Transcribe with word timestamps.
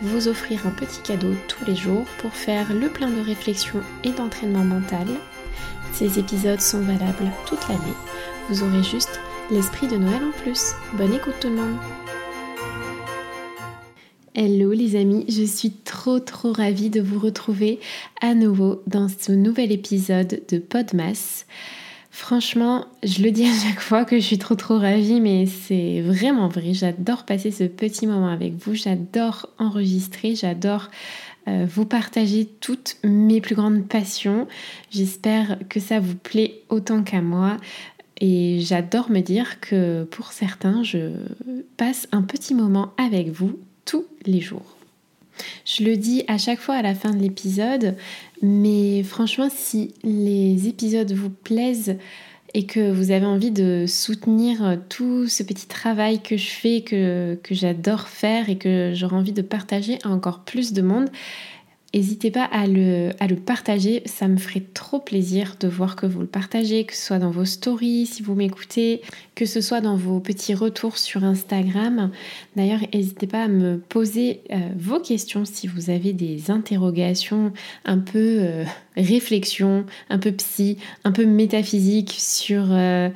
vous 0.00 0.28
offrir 0.28 0.66
un 0.66 0.70
petit 0.70 1.00
cadeau 1.02 1.34
tous 1.48 1.64
les 1.64 1.76
jours 1.76 2.06
pour 2.18 2.32
faire 2.32 2.72
le 2.72 2.88
plein 2.88 3.10
de 3.10 3.20
réflexion 3.20 3.80
et 4.04 4.10
d'entraînement 4.10 4.64
mental. 4.64 5.06
Ces 5.92 6.18
épisodes 6.18 6.60
sont 6.60 6.80
valables 6.80 7.30
toute 7.46 7.68
l'année. 7.68 7.96
Vous 8.48 8.62
aurez 8.62 8.82
juste 8.82 9.20
l'esprit 9.50 9.88
de 9.88 9.96
Noël 9.96 10.22
en 10.24 10.42
plus. 10.42 10.72
Bonne 10.94 11.14
écoute 11.14 11.34
tout 11.40 11.48
le 11.48 11.56
monde. 11.56 11.76
Hello 14.34 14.72
les 14.72 14.96
amis, 14.96 15.26
je 15.28 15.42
suis 15.42 15.72
trop 15.72 16.20
trop 16.20 16.52
ravie 16.52 16.88
de 16.88 17.00
vous 17.00 17.18
retrouver 17.18 17.80
à 18.22 18.34
nouveau 18.34 18.80
dans 18.86 19.08
ce 19.08 19.32
nouvel 19.32 19.72
épisode 19.72 20.42
de 20.48 20.58
Podmas. 20.58 21.44
Franchement, 22.20 22.84
je 23.02 23.22
le 23.22 23.30
dis 23.30 23.46
à 23.46 23.52
chaque 23.66 23.80
fois 23.80 24.04
que 24.04 24.16
je 24.16 24.24
suis 24.24 24.36
trop 24.36 24.54
trop 24.54 24.78
ravie, 24.78 25.22
mais 25.22 25.46
c'est 25.46 26.02
vraiment 26.02 26.48
vrai. 26.48 26.74
J'adore 26.74 27.24
passer 27.24 27.50
ce 27.50 27.64
petit 27.64 28.06
moment 28.06 28.28
avec 28.28 28.52
vous, 28.52 28.74
j'adore 28.74 29.48
enregistrer, 29.58 30.34
j'adore 30.34 30.90
euh, 31.48 31.66
vous 31.66 31.86
partager 31.86 32.44
toutes 32.44 32.98
mes 33.04 33.40
plus 33.40 33.54
grandes 33.54 33.88
passions. 33.88 34.46
J'espère 34.90 35.56
que 35.70 35.80
ça 35.80 35.98
vous 35.98 36.14
plaît 36.14 36.60
autant 36.68 37.02
qu'à 37.02 37.22
moi. 37.22 37.56
Et 38.20 38.58
j'adore 38.60 39.10
me 39.10 39.20
dire 39.20 39.58
que 39.60 40.04
pour 40.04 40.32
certains, 40.32 40.82
je 40.82 41.12
passe 41.78 42.06
un 42.12 42.20
petit 42.20 42.54
moment 42.54 42.92
avec 42.98 43.30
vous 43.30 43.58
tous 43.86 44.04
les 44.26 44.42
jours. 44.42 44.76
Je 45.64 45.84
le 45.84 45.96
dis 45.96 46.24
à 46.28 46.38
chaque 46.38 46.60
fois 46.60 46.74
à 46.74 46.82
la 46.82 46.94
fin 46.94 47.10
de 47.10 47.20
l'épisode, 47.22 47.96
mais 48.42 49.02
franchement, 49.02 49.48
si 49.50 49.94
les 50.02 50.68
épisodes 50.68 51.12
vous 51.12 51.30
plaisent 51.30 51.96
et 52.54 52.66
que 52.66 52.90
vous 52.90 53.10
avez 53.10 53.26
envie 53.26 53.50
de 53.50 53.84
soutenir 53.86 54.78
tout 54.88 55.28
ce 55.28 55.42
petit 55.42 55.66
travail 55.66 56.20
que 56.20 56.36
je 56.36 56.48
fais, 56.48 56.80
que, 56.80 57.38
que 57.42 57.54
j'adore 57.54 58.08
faire 58.08 58.48
et 58.48 58.58
que 58.58 58.92
j'aurais 58.94 59.16
envie 59.16 59.32
de 59.32 59.42
partager 59.42 59.98
à 60.04 60.08
encore 60.08 60.40
plus 60.40 60.72
de 60.72 60.82
monde, 60.82 61.08
N'hésitez 61.92 62.30
pas 62.30 62.44
à 62.44 62.68
le, 62.68 63.10
partager, 63.34 64.02
ça 64.06 64.28
me 64.28 64.36
ferait 64.36 64.62
trop 64.74 65.00
plaisir 65.00 65.56
de 65.58 65.66
voir 65.66 65.96
que 65.96 66.06
vous 66.06 66.20
le 66.20 66.26
partagez, 66.26 66.84
que 66.84 66.94
ce 66.94 67.04
soit 67.04 67.18
dans 67.18 67.32
vos 67.32 67.44
stories 67.44 68.06
si 68.06 68.22
vous 68.22 68.36
m'écoutez, 68.36 69.02
que 69.34 69.44
ce 69.44 69.60
soit 69.60 69.80
dans 69.80 69.96
vos 69.96 70.20
petits 70.20 70.54
retours 70.54 70.98
sur 70.98 71.24
Instagram. 71.24 72.12
D'ailleurs, 72.54 72.78
n'hésitez 72.94 73.26
pas 73.26 73.42
à 73.42 73.48
me 73.48 73.78
poser 73.78 74.42
euh, 74.52 74.68
vos 74.78 75.00
questions 75.00 75.44
si 75.44 75.66
vous 75.66 75.90
avez 75.90 76.12
des 76.12 76.52
interrogations 76.52 77.52
un 77.84 77.98
peu 77.98 78.36
euh, 78.40 78.64
réflexion, 78.96 79.84
un 80.10 80.18
peu 80.18 80.30
psy, 80.30 80.76
un 81.02 81.12
peu 81.12 81.26
métaphysique 81.26 82.14
sur... 82.16 82.66
Euh, 82.70 83.08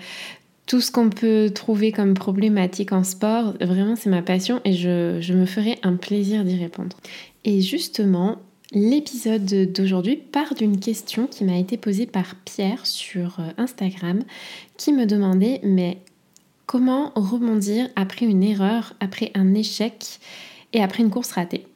tout 0.66 0.80
ce 0.80 0.90
qu'on 0.90 1.10
peut 1.10 1.50
trouver 1.54 1.92
comme 1.92 2.14
problématique 2.14 2.92
en 2.92 3.04
sport, 3.04 3.52
vraiment 3.60 3.96
c'est 3.96 4.08
ma 4.08 4.22
passion 4.22 4.62
et 4.64 4.72
je, 4.72 5.18
je 5.20 5.34
me 5.34 5.44
ferai 5.44 5.78
un 5.82 5.96
plaisir 5.96 6.42
d'y 6.42 6.56
répondre. 6.56 6.96
Et 7.44 7.60
justement, 7.60 8.38
L'épisode 8.74 9.70
d'aujourd'hui 9.72 10.16
part 10.16 10.52
d'une 10.54 10.80
question 10.80 11.28
qui 11.28 11.44
m'a 11.44 11.56
été 11.58 11.76
posée 11.76 12.06
par 12.06 12.34
Pierre 12.44 12.86
sur 12.86 13.38
euh, 13.38 13.50
Instagram 13.56 14.24
qui 14.76 14.92
me 14.92 15.06
demandait 15.06 15.60
mais 15.62 15.98
comment 16.66 17.12
rebondir 17.14 17.88
après 17.94 18.26
une 18.26 18.42
erreur, 18.42 18.94
après 18.98 19.30
un 19.34 19.54
échec 19.54 20.18
et 20.72 20.82
après 20.82 21.04
une 21.04 21.10
course 21.10 21.30
ratée? 21.30 21.68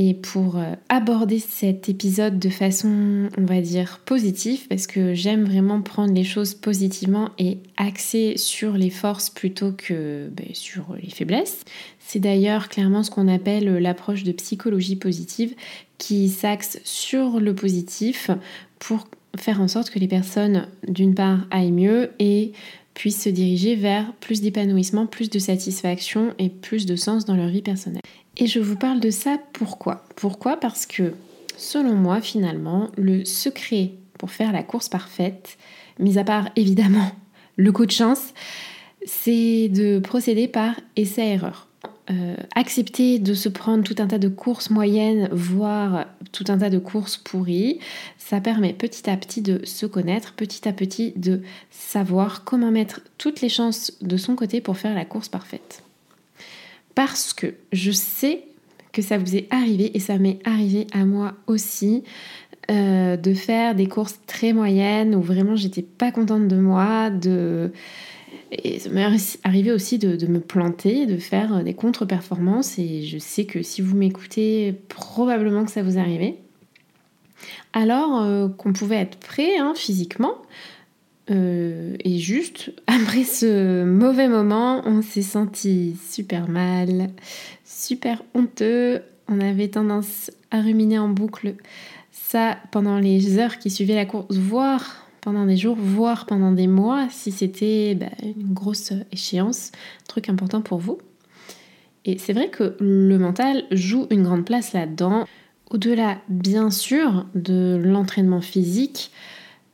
Et 0.00 0.14
pour 0.14 0.56
euh, 0.56 0.74
aborder 0.88 1.40
cet 1.40 1.88
épisode 1.88 2.38
de 2.38 2.48
façon, 2.48 3.28
on 3.36 3.44
va 3.44 3.60
dire, 3.60 4.00
positive, 4.04 4.68
parce 4.68 4.86
que 4.86 5.12
j'aime 5.12 5.44
vraiment 5.44 5.82
prendre 5.82 6.14
les 6.14 6.22
choses 6.22 6.54
positivement 6.54 7.30
et 7.36 7.58
axer 7.76 8.34
sur 8.36 8.74
les 8.74 8.90
forces 8.90 9.28
plutôt 9.28 9.72
que 9.72 10.28
ben, 10.30 10.46
sur 10.52 10.94
les 11.02 11.10
faiblesses. 11.10 11.64
C'est 11.98 12.20
d'ailleurs 12.20 12.68
clairement 12.68 13.02
ce 13.02 13.10
qu'on 13.10 13.26
appelle 13.26 13.78
l'approche 13.78 14.22
de 14.22 14.30
psychologie 14.30 14.94
positive, 14.94 15.56
qui 15.98 16.28
s'axe 16.28 16.78
sur 16.84 17.40
le 17.40 17.52
positif 17.52 18.30
pour 18.78 19.08
faire 19.36 19.60
en 19.60 19.66
sorte 19.66 19.90
que 19.90 19.98
les 19.98 20.08
personnes, 20.08 20.68
d'une 20.86 21.16
part, 21.16 21.40
aillent 21.50 21.72
mieux 21.72 22.12
et 22.20 22.52
puissent 22.94 23.22
se 23.22 23.28
diriger 23.28 23.74
vers 23.74 24.12
plus 24.20 24.42
d'épanouissement, 24.42 25.06
plus 25.06 25.28
de 25.28 25.40
satisfaction 25.40 26.34
et 26.38 26.48
plus 26.48 26.86
de 26.86 26.94
sens 26.94 27.24
dans 27.24 27.36
leur 27.36 27.48
vie 27.48 27.62
personnelle. 27.62 28.02
Et 28.38 28.46
je 28.46 28.60
vous 28.60 28.76
parle 28.76 29.00
de 29.00 29.10
ça 29.10 29.36
pourquoi? 29.52 30.04
Pourquoi? 30.14 30.56
Parce 30.56 30.86
que 30.86 31.14
selon 31.56 31.94
moi 31.94 32.20
finalement, 32.20 32.88
le 32.96 33.24
secret 33.24 33.92
pour 34.16 34.30
faire 34.30 34.52
la 34.52 34.62
course 34.62 34.88
parfaite, 34.88 35.58
mis 35.98 36.18
à 36.18 36.24
part 36.24 36.48
évidemment 36.54 37.10
le 37.56 37.72
coup 37.72 37.84
de 37.84 37.90
chance, 37.90 38.32
c'est 39.04 39.68
de 39.68 39.98
procéder 39.98 40.46
par 40.46 40.74
essai-erreur. 40.96 41.66
Euh, 42.10 42.36
accepter 42.54 43.18
de 43.18 43.34
se 43.34 43.50
prendre 43.50 43.84
tout 43.84 43.96
un 43.98 44.06
tas 44.06 44.18
de 44.18 44.28
courses 44.28 44.70
moyennes, 44.70 45.28
voire 45.30 46.06
tout 46.32 46.44
un 46.48 46.58
tas 46.58 46.70
de 46.70 46.78
courses 46.78 47.18
pourries, 47.18 47.80
ça 48.16 48.40
permet 48.40 48.72
petit 48.72 49.10
à 49.10 49.16
petit 49.16 49.42
de 49.42 49.64
se 49.66 49.84
connaître, 49.84 50.32
petit 50.32 50.66
à 50.66 50.72
petit 50.72 51.12
de 51.16 51.42
savoir 51.70 52.44
comment 52.44 52.70
mettre 52.70 53.02
toutes 53.18 53.42
les 53.42 53.50
chances 53.50 53.92
de 54.00 54.16
son 54.16 54.36
côté 54.36 54.62
pour 54.62 54.78
faire 54.78 54.94
la 54.94 55.04
course 55.04 55.28
parfaite 55.28 55.82
parce 56.98 57.32
que 57.32 57.54
je 57.70 57.92
sais 57.92 58.42
que 58.90 59.02
ça 59.02 59.18
vous 59.18 59.36
est 59.36 59.46
arrivé 59.52 59.96
et 59.96 60.00
ça 60.00 60.18
m'est 60.18 60.40
arrivé 60.44 60.88
à 60.92 61.04
moi 61.04 61.34
aussi 61.46 62.02
euh, 62.72 63.16
de 63.16 63.34
faire 63.34 63.76
des 63.76 63.86
courses 63.86 64.18
très 64.26 64.52
moyennes 64.52 65.14
où 65.14 65.22
vraiment 65.22 65.54
j'étais 65.54 65.82
pas 65.82 66.10
contente 66.10 66.48
de 66.48 66.56
moi, 66.56 67.10
de 67.10 67.70
et 68.50 68.80
ça 68.80 68.90
m'est 68.90 69.06
arrivé 69.44 69.70
aussi 69.70 69.98
de, 69.98 70.26
me 70.26 70.40
planter, 70.40 71.06
de 71.06 71.18
faire 71.18 71.62
des 71.62 71.74
contre-performances 71.74 72.80
et 72.80 73.04
je 73.04 73.18
sais 73.18 73.44
que 73.44 73.62
si 73.62 73.80
vous 73.80 73.96
m'écoutez, 73.96 74.74
probablement 74.88 75.64
que 75.64 75.70
ça 75.70 75.84
vous 75.84 76.00
arrivait. 76.00 76.38
Alors 77.74 78.22
euh, 78.22 78.48
qu'on 78.48 78.72
pouvait 78.72 78.96
être 78.96 79.18
prêt 79.18 79.56
hein, 79.56 79.72
physiquement, 79.76 80.34
euh, 81.30 81.96
et 82.04 82.18
juste, 82.18 82.72
après 82.86 83.24
ce 83.24 83.84
mauvais 83.84 84.28
moment, 84.28 84.82
on 84.86 85.02
s'est 85.02 85.22
senti 85.22 85.96
super 86.10 86.48
mal, 86.48 87.10
super 87.64 88.22
honteux. 88.34 89.02
On 89.28 89.40
avait 89.40 89.68
tendance 89.68 90.30
à 90.50 90.60
ruminer 90.62 90.98
en 90.98 91.08
boucle 91.08 91.54
ça 92.12 92.58
pendant 92.72 92.98
les 92.98 93.38
heures 93.38 93.58
qui 93.58 93.70
suivaient 93.70 93.94
la 93.94 94.06
course, 94.06 94.36
voire 94.36 95.06
pendant 95.20 95.46
des 95.46 95.56
jours, 95.56 95.76
voire 95.76 96.26
pendant 96.26 96.52
des 96.52 96.66
mois, 96.66 97.08
si 97.10 97.32
c'était 97.32 97.94
bah, 97.94 98.06
une 98.22 98.54
grosse 98.54 98.92
échéance, 99.12 99.72
truc 100.06 100.28
important 100.28 100.62
pour 100.62 100.78
vous. 100.78 100.98
Et 102.04 102.16
c'est 102.18 102.32
vrai 102.32 102.48
que 102.48 102.76
le 102.80 103.18
mental 103.18 103.64
joue 103.70 104.06
une 104.10 104.22
grande 104.22 104.44
place 104.44 104.72
là-dedans. 104.72 105.26
Au-delà, 105.70 106.18
bien 106.28 106.70
sûr, 106.70 107.26
de 107.34 107.78
l'entraînement 107.82 108.40
physique, 108.40 109.10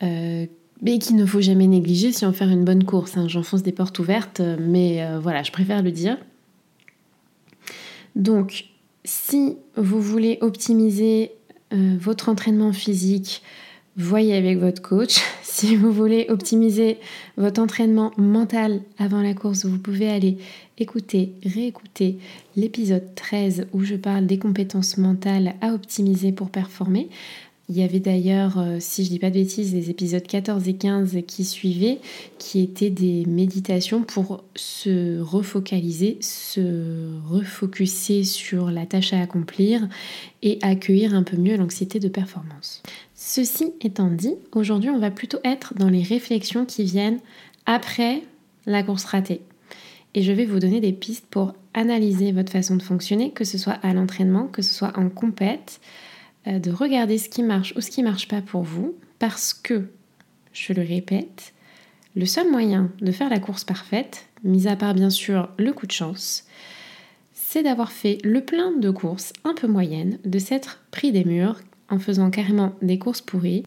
euh, 0.02 0.46
mais 0.82 0.98
qu'il 0.98 1.16
ne 1.16 1.26
faut 1.26 1.40
jamais 1.40 1.66
négliger 1.66 2.12
si 2.12 2.24
on 2.24 2.32
faire 2.32 2.50
une 2.50 2.64
bonne 2.64 2.84
course. 2.84 3.16
Hein. 3.16 3.28
J'enfonce 3.28 3.62
des 3.62 3.72
portes 3.72 3.98
ouvertes, 3.98 4.40
mais 4.60 5.02
euh, 5.02 5.18
voilà, 5.18 5.42
je 5.42 5.52
préfère 5.52 5.82
le 5.82 5.90
dire. 5.90 6.18
Donc, 8.16 8.66
si 9.04 9.56
vous 9.76 10.00
voulez 10.00 10.38
optimiser 10.40 11.32
euh, 11.72 11.96
votre 11.98 12.28
entraînement 12.28 12.72
physique, 12.72 13.42
voyez 13.96 14.34
avec 14.34 14.58
votre 14.58 14.82
coach. 14.82 15.20
Si 15.54 15.76
vous 15.76 15.92
voulez 15.92 16.26
optimiser 16.30 16.98
votre 17.36 17.62
entraînement 17.62 18.10
mental 18.16 18.80
avant 18.98 19.22
la 19.22 19.34
course, 19.34 19.66
vous 19.66 19.78
pouvez 19.78 20.10
aller 20.10 20.38
écouter, 20.78 21.34
réécouter 21.44 22.18
l'épisode 22.56 23.14
13 23.14 23.68
où 23.72 23.84
je 23.84 23.94
parle 23.94 24.26
des 24.26 24.40
compétences 24.40 24.98
mentales 24.98 25.54
à 25.60 25.72
optimiser 25.72 26.32
pour 26.32 26.50
performer. 26.50 27.08
Il 27.70 27.78
y 27.78 27.82
avait 27.82 28.00
d'ailleurs, 28.00 28.58
euh, 28.58 28.76
si 28.78 29.04
je 29.04 29.08
dis 29.08 29.18
pas 29.18 29.30
de 29.30 29.34
bêtises, 29.34 29.72
les 29.72 29.88
épisodes 29.88 30.22
14 30.22 30.68
et 30.68 30.74
15 30.74 31.16
qui 31.26 31.44
suivaient, 31.44 31.98
qui 32.38 32.60
étaient 32.60 32.90
des 32.90 33.24
méditations 33.24 34.02
pour 34.02 34.44
se 34.54 35.18
refocaliser, 35.18 36.18
se 36.20 37.08
refocuser 37.26 38.22
sur 38.24 38.70
la 38.70 38.84
tâche 38.84 39.14
à 39.14 39.20
accomplir 39.20 39.88
et 40.42 40.58
accueillir 40.60 41.14
un 41.14 41.22
peu 41.22 41.38
mieux 41.38 41.56
l'anxiété 41.56 42.00
de 42.00 42.08
performance. 42.08 42.82
Ceci 43.14 43.72
étant 43.80 44.10
dit, 44.10 44.34
aujourd'hui 44.52 44.90
on 44.90 44.98
va 44.98 45.10
plutôt 45.10 45.38
être 45.42 45.72
dans 45.74 45.88
les 45.88 46.02
réflexions 46.02 46.66
qui 46.66 46.84
viennent 46.84 47.20
après 47.64 48.22
la 48.66 48.82
course 48.82 49.04
ratée. 49.04 49.40
et 50.14 50.22
je 50.22 50.32
vais 50.32 50.44
vous 50.44 50.58
donner 50.58 50.80
des 50.80 50.92
pistes 50.92 51.26
pour 51.30 51.54
analyser 51.72 52.30
votre 52.30 52.52
façon 52.52 52.76
de 52.76 52.82
fonctionner, 52.82 53.30
que 53.30 53.44
ce 53.44 53.56
soit 53.56 53.78
à 53.82 53.94
l'entraînement, 53.94 54.46
que 54.46 54.62
ce 54.62 54.72
soit 54.72 54.92
en 54.98 55.08
compète, 55.08 55.80
de 56.46 56.70
regarder 56.70 57.18
ce 57.18 57.28
qui 57.28 57.42
marche 57.42 57.74
ou 57.76 57.80
ce 57.80 57.90
qui 57.90 58.02
ne 58.02 58.08
marche 58.08 58.28
pas 58.28 58.42
pour 58.42 58.62
vous, 58.62 58.94
parce 59.18 59.54
que, 59.54 59.88
je 60.52 60.72
le 60.72 60.82
répète, 60.82 61.52
le 62.16 62.26
seul 62.26 62.50
moyen 62.50 62.90
de 63.00 63.10
faire 63.10 63.28
la 63.28 63.40
course 63.40 63.64
parfaite, 63.64 64.26
mis 64.44 64.68
à 64.68 64.76
part 64.76 64.94
bien 64.94 65.10
sûr 65.10 65.48
le 65.58 65.72
coup 65.72 65.86
de 65.86 65.92
chance, 65.92 66.46
c'est 67.32 67.62
d'avoir 67.62 67.90
fait 67.90 68.18
le 68.22 68.44
plein 68.44 68.72
de 68.72 68.90
courses 68.90 69.32
un 69.44 69.54
peu 69.54 69.66
moyennes, 69.66 70.18
de 70.24 70.38
s'être 70.38 70.82
pris 70.90 71.12
des 71.12 71.24
murs 71.24 71.60
en 71.90 71.98
faisant 71.98 72.30
carrément 72.30 72.74
des 72.82 72.98
courses 72.98 73.20
pourries. 73.20 73.64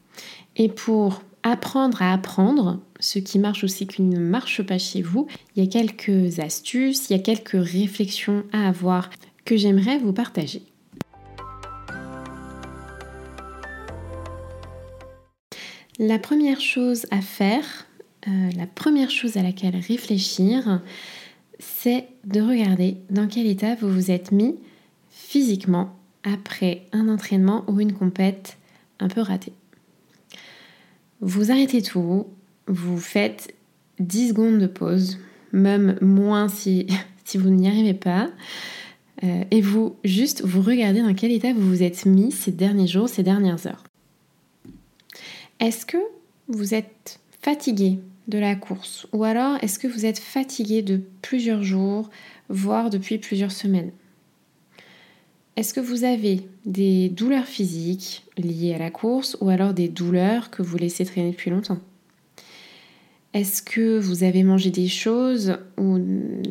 Et 0.55 0.69
pour 0.69 1.21
apprendre 1.43 2.01
à 2.01 2.13
apprendre, 2.13 2.79
ce 2.99 3.19
qui 3.19 3.39
marche 3.39 3.63
aussi 3.63 3.87
qui 3.87 4.01
ne 4.01 4.19
marche 4.19 4.61
pas 4.61 4.77
chez 4.77 5.01
vous, 5.01 5.27
il 5.55 5.63
y 5.63 5.67
a 5.67 5.69
quelques 5.69 6.39
astuces, 6.39 7.09
il 7.09 7.17
y 7.17 7.19
a 7.19 7.23
quelques 7.23 7.51
réflexions 7.51 8.43
à 8.51 8.67
avoir 8.67 9.09
que 9.45 9.57
j'aimerais 9.57 9.99
vous 9.99 10.13
partager. 10.13 10.63
La 15.99 16.19
première 16.19 16.61
chose 16.61 17.07
à 17.09 17.21
faire, 17.21 17.87
euh, 18.27 18.51
la 18.55 18.67
première 18.67 19.09
chose 19.09 19.35
à 19.35 19.41
laquelle 19.41 19.75
réfléchir, 19.75 20.81
c'est 21.59 22.07
de 22.23 22.39
regarder 22.39 22.97
dans 23.09 23.27
quel 23.27 23.47
état 23.47 23.73
vous 23.75 23.89
vous 23.89 24.11
êtes 24.11 24.31
mis 24.31 24.55
physiquement 25.09 25.95
après 26.23 26.85
un 26.91 27.09
entraînement 27.09 27.63
ou 27.67 27.79
une 27.79 27.93
compète 27.93 28.57
un 28.99 29.07
peu 29.07 29.21
ratée. 29.21 29.53
Vous 31.21 31.51
arrêtez 31.51 31.81
tout, 31.81 32.27
vous 32.67 32.99
faites 32.99 33.55
10 33.99 34.29
secondes 34.29 34.59
de 34.59 34.67
pause, 34.67 35.17
même 35.51 35.97
moins 36.01 36.47
si, 36.49 36.85
vous 37.33 37.49
n'y 37.49 37.67
arrivez 37.67 37.95
pas. 37.95 38.29
Euh, 39.23 39.43
et 39.49 39.61
vous, 39.61 39.95
juste, 40.03 40.43
vous 40.45 40.61
regardez 40.61 41.01
dans 41.01 41.15
quel 41.15 41.31
état 41.31 41.53
vous 41.53 41.67
vous 41.67 41.81
êtes 41.81 42.05
mis 42.05 42.31
ces 42.31 42.51
derniers 42.51 42.85
jours, 42.85 43.09
ces 43.09 43.23
dernières 43.23 43.65
heures. 43.65 43.86
Est-ce 45.59 45.87
que 45.87 45.97
vous 46.47 46.75
êtes 46.75 47.19
fatigué 47.41 47.99
de 48.27 48.37
la 48.37 48.55
course 48.55 49.07
Ou 49.11 49.23
alors 49.23 49.57
est-ce 49.63 49.79
que 49.79 49.87
vous 49.87 50.05
êtes 50.05 50.19
fatigué 50.19 50.83
de 50.83 51.01
plusieurs 51.23 51.63
jours, 51.63 52.11
voire 52.47 52.91
depuis 52.91 53.17
plusieurs 53.17 53.51
semaines? 53.51 53.91
Est-ce 55.55 55.73
que 55.73 55.79
vous 55.79 56.03
avez 56.03 56.41
des 56.65 57.09
douleurs 57.09 57.45
physiques 57.45 58.23
liées 58.37 58.75
à 58.75 58.77
la 58.77 58.91
course 58.91 59.35
ou 59.41 59.49
alors 59.49 59.73
des 59.73 59.87
douleurs 59.87 60.51
que 60.51 60.61
vous 60.61 60.77
laissez 60.77 61.05
traîner 61.05 61.31
depuis 61.31 61.49
longtemps? 61.49 61.79
Est-ce 63.33 63.63
que 63.63 63.97
vous 63.97 64.23
avez 64.23 64.43
mangé 64.43 64.69
des 64.69 64.87
choses 64.87 65.57
ou 65.77 65.97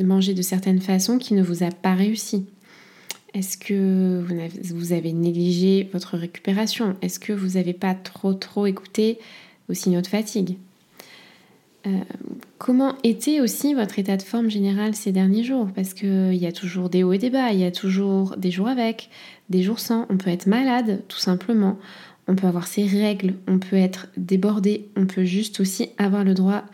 mangé 0.03 0.35
de 0.35 0.43
certaines 0.43 0.81
façons 0.81 1.19
qui 1.19 1.35
ne 1.35 1.43
vous 1.45 1.63
a 1.63 1.71
pas 1.71 1.95
réussi? 1.95 2.47
Est-ce 3.37 3.59
que 3.59 4.25
vous 4.73 4.93
avez 4.95 5.13
négligé 5.13 5.91
votre 5.93 6.17
récupération? 6.17 6.97
Est-ce 7.03 7.21
que 7.21 7.35
vous 7.35 7.59
n'avez 7.59 7.75
pas 7.75 7.95
trop 7.95 8.33
trop 8.33 8.65
écouté 8.65 9.19
vos 9.69 9.75
signaux 9.75 10.01
de 10.01 10.07
fatigue? 10.07 10.57
Euh, 11.87 11.91
comment 12.57 12.95
était 13.05 13.41
aussi 13.41 13.75
votre 13.75 13.99
état 13.99 14.17
de 14.17 14.23
forme 14.23 14.49
général 14.49 14.95
ces 14.95 15.13
derniers 15.13 15.45
jours? 15.45 15.69
Parce 15.75 15.93
qu'il 15.93 16.35
y 16.35 16.47
a 16.47 16.53
toujours 16.53 16.89
des 16.89 17.03
hauts 17.03 17.13
et 17.13 17.19
des 17.19 17.29
bas, 17.29 17.53
il 17.53 17.59
y 17.59 17.65
a 17.65 17.71
toujours 17.71 18.39
des 18.39 18.51
jours 18.51 18.69
avec, 18.69 19.11
des 19.51 19.63
jours 19.63 19.81
sans. 19.81 20.07
On 20.09 20.17
peut 20.17 20.31
être 20.31 20.47
malade, 20.47 21.03
tout 21.07 21.19
simplement. 21.19 21.79
On 22.29 22.37
peut 22.37 22.47
avoir 22.47 22.67
ses 22.67 22.87
règles, 22.87 23.35
on 23.47 23.59
peut 23.59 23.77
être 23.77 24.09
débordé, 24.17 24.89
on 24.97 25.05
peut 25.05 25.27
juste 25.27 25.61
aussi 25.61 25.91
avoir 25.99 26.25
le 26.25 26.33
droit 26.33 26.65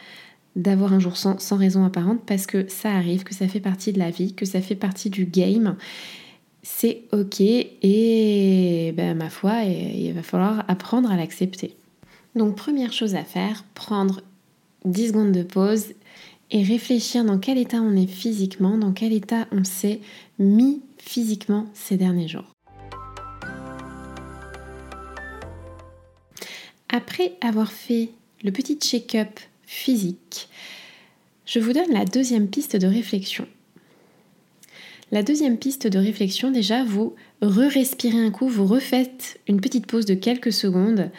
d'avoir 0.54 0.92
un 0.92 1.00
jour 1.00 1.16
sans, 1.16 1.40
sans 1.40 1.56
raison 1.56 1.84
apparente 1.84 2.20
parce 2.24 2.46
que 2.46 2.68
ça 2.68 2.92
arrive, 2.92 3.24
que 3.24 3.34
ça 3.34 3.48
fait 3.48 3.58
partie 3.58 3.92
de 3.92 3.98
la 3.98 4.10
vie, 4.10 4.32
que 4.32 4.46
ça 4.46 4.60
fait 4.60 4.76
partie 4.76 5.10
du 5.10 5.24
game. 5.24 5.74
C'est 6.62 7.02
ok 7.12 7.40
et 7.40 8.92
ben, 8.96 9.16
ma 9.16 9.30
foi, 9.30 9.64
il 9.64 10.12
va 10.12 10.22
falloir 10.22 10.64
apprendre 10.68 11.10
à 11.10 11.16
l'accepter. 11.16 11.76
Donc 12.36 12.56
première 12.56 12.92
chose 12.92 13.14
à 13.16 13.24
faire, 13.24 13.64
prendre 13.74 14.22
10 14.84 15.08
secondes 15.08 15.32
de 15.32 15.42
pause 15.42 15.94
et 16.52 16.62
réfléchir 16.62 17.24
dans 17.24 17.38
quel 17.38 17.58
état 17.58 17.80
on 17.80 17.96
est 17.96 18.06
physiquement, 18.06 18.78
dans 18.78 18.92
quel 18.92 19.12
état 19.12 19.48
on 19.50 19.64
s'est 19.64 20.00
mis 20.38 20.82
physiquement 20.98 21.66
ces 21.74 21.96
derniers 21.96 22.28
jours. 22.28 22.52
Après 26.88 27.32
avoir 27.40 27.72
fait 27.72 28.10
le 28.44 28.52
petit 28.52 28.76
check-up 28.76 29.40
physique, 29.64 30.48
je 31.46 31.58
vous 31.58 31.72
donne 31.72 31.92
la 31.92 32.04
deuxième 32.04 32.48
piste 32.48 32.76
de 32.76 32.86
réflexion. 32.86 33.46
La 35.12 35.22
deuxième 35.22 35.58
piste 35.58 35.86
de 35.86 35.98
réflexion, 35.98 36.50
déjà, 36.50 36.84
vous 36.84 37.14
re-respirez 37.42 38.18
un 38.18 38.30
coup, 38.30 38.48
vous 38.48 38.66
refaites 38.66 39.38
une 39.46 39.60
petite 39.60 39.86
pause 39.86 40.06
de 40.06 40.14
quelques 40.14 40.52
secondes 40.52 41.10